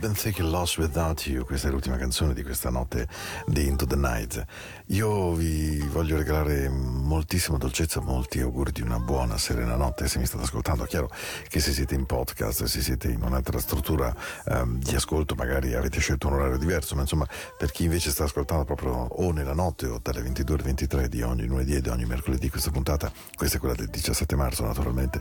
Robin 0.00 0.16
Thicke 0.16 0.42
Lost 0.42 0.78
Without 0.78 1.26
You, 1.26 1.44
questa 1.44 1.68
è 1.68 1.70
l'ultima 1.70 1.98
canzone 1.98 2.32
di 2.32 2.42
questa 2.42 2.70
notte 2.70 3.06
di 3.44 3.66
Into 3.66 3.84
the 3.84 3.96
Night. 3.96 4.42
Io 4.86 5.34
vi 5.34 5.78
voglio 5.92 6.16
regalare 6.16 6.70
moltissima 6.70 7.58
dolcezza, 7.58 8.00
molti 8.00 8.40
auguri 8.40 8.72
di 8.72 8.80
una 8.80 8.98
buona, 8.98 9.36
serena 9.36 9.76
notte 9.76 10.08
se 10.08 10.18
mi 10.18 10.24
state 10.24 10.44
ascoltando. 10.44 10.84
Chiaro 10.84 11.10
che 11.48 11.60
se 11.60 11.72
siete 11.72 11.96
in 11.96 12.06
podcast, 12.06 12.64
se 12.64 12.80
siete 12.80 13.08
in 13.08 13.22
un'altra 13.22 13.58
struttura 13.58 14.14
ehm, 14.46 14.78
di 14.78 14.94
ascolto, 14.94 15.34
magari 15.34 15.74
avete 15.74 16.00
scelto 16.00 16.28
un 16.28 16.32
orario 16.32 16.56
diverso, 16.56 16.94
ma 16.94 17.02
insomma 17.02 17.26
per 17.58 17.70
chi 17.70 17.84
invece 17.84 18.08
sta 18.08 18.24
ascoltando 18.24 18.64
proprio 18.64 18.92
o 18.92 19.32
nella 19.32 19.52
notte 19.52 19.86
o 19.86 20.00
dalle 20.02 20.22
22 20.22 20.54
alle 20.54 20.64
23 20.64 21.08
di 21.10 21.20
ogni 21.20 21.44
lunedì 21.44 21.74
e 21.74 21.82
di 21.82 21.90
ogni 21.90 22.06
mercoledì 22.06 22.48
questa 22.48 22.70
puntata, 22.70 23.12
questa 23.36 23.58
è 23.58 23.60
quella 23.60 23.74
del 23.74 23.88
17 23.88 24.34
marzo 24.34 24.64
naturalmente, 24.64 25.20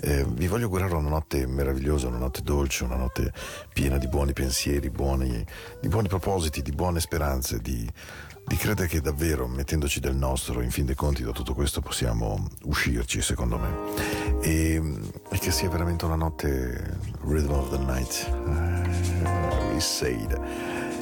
eh, 0.00 0.24
vi 0.28 0.48
voglio 0.48 0.64
augurare 0.64 0.94
una 0.94 1.10
notte 1.10 1.46
meravigliosa, 1.46 2.08
una 2.08 2.18
notte 2.18 2.42
dolce, 2.42 2.82
una 2.82 2.96
notte 2.96 3.32
piena 3.72 3.98
di 3.98 4.14
buoni 4.16 4.32
pensieri, 4.32 4.88
buoni, 4.88 5.44
di 5.78 5.88
buoni 5.88 6.08
propositi, 6.08 6.62
di 6.62 6.70
buone 6.72 7.00
speranze, 7.00 7.60
di, 7.60 7.86
di 8.46 8.56
credere 8.56 8.88
che 8.88 9.02
davvero 9.02 9.46
mettendoci 9.46 10.00
del 10.00 10.16
nostro, 10.16 10.62
in 10.62 10.70
fin 10.70 10.86
dei 10.86 10.94
conti 10.94 11.22
da 11.22 11.32
tutto 11.32 11.52
questo 11.52 11.82
possiamo 11.82 12.48
uscirci 12.62 13.20
secondo 13.20 13.58
me. 13.58 14.40
E, 14.40 14.80
e 15.30 15.38
che 15.38 15.50
sia 15.50 15.68
veramente 15.68 16.06
una 16.06 16.14
notte 16.14 16.96
rhythm 17.24 17.50
of 17.50 17.68
the 17.68 17.78
night. 17.84 18.26
Uh, 19.22 19.74
we 19.74 19.80
said 19.80 20.40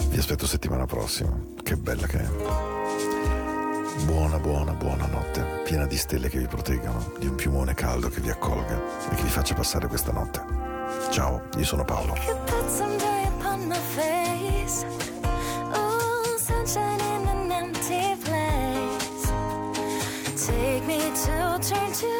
vi 0.09 0.19
aspetto 0.19 0.45
settimana 0.45 0.85
prossima. 0.85 1.39
Che 1.63 1.77
bella 1.77 2.09
che 2.09 2.19
è. 2.19 2.29
Buona 4.07 4.41
buona 4.41 4.73
buona 4.73 5.07
notte 5.07 5.63
piena 5.63 5.87
di 5.87 5.97
stelle 5.97 6.29
che 6.29 6.41
vi 6.41 6.49
proteggano 6.49 7.13
di 7.21 7.29
un 7.29 7.37
piumone 7.37 7.75
caldo 7.75 8.09
che 8.09 8.21
vi 8.21 8.31
accolga 8.31 8.77
e 9.09 9.15
che 9.15 9.23
vi 9.23 9.29
faccia 9.29 9.55
passare 9.55 9.87
questa 9.87 10.11
notte 10.11 10.64
ciao 11.11 11.43
io 11.57 11.65
sono 11.65 11.85
Paolo. 11.85 12.15
Take 20.47 20.87
me 20.87 20.99
to 20.99 21.59
turn 21.63 21.93
two, 21.93 22.14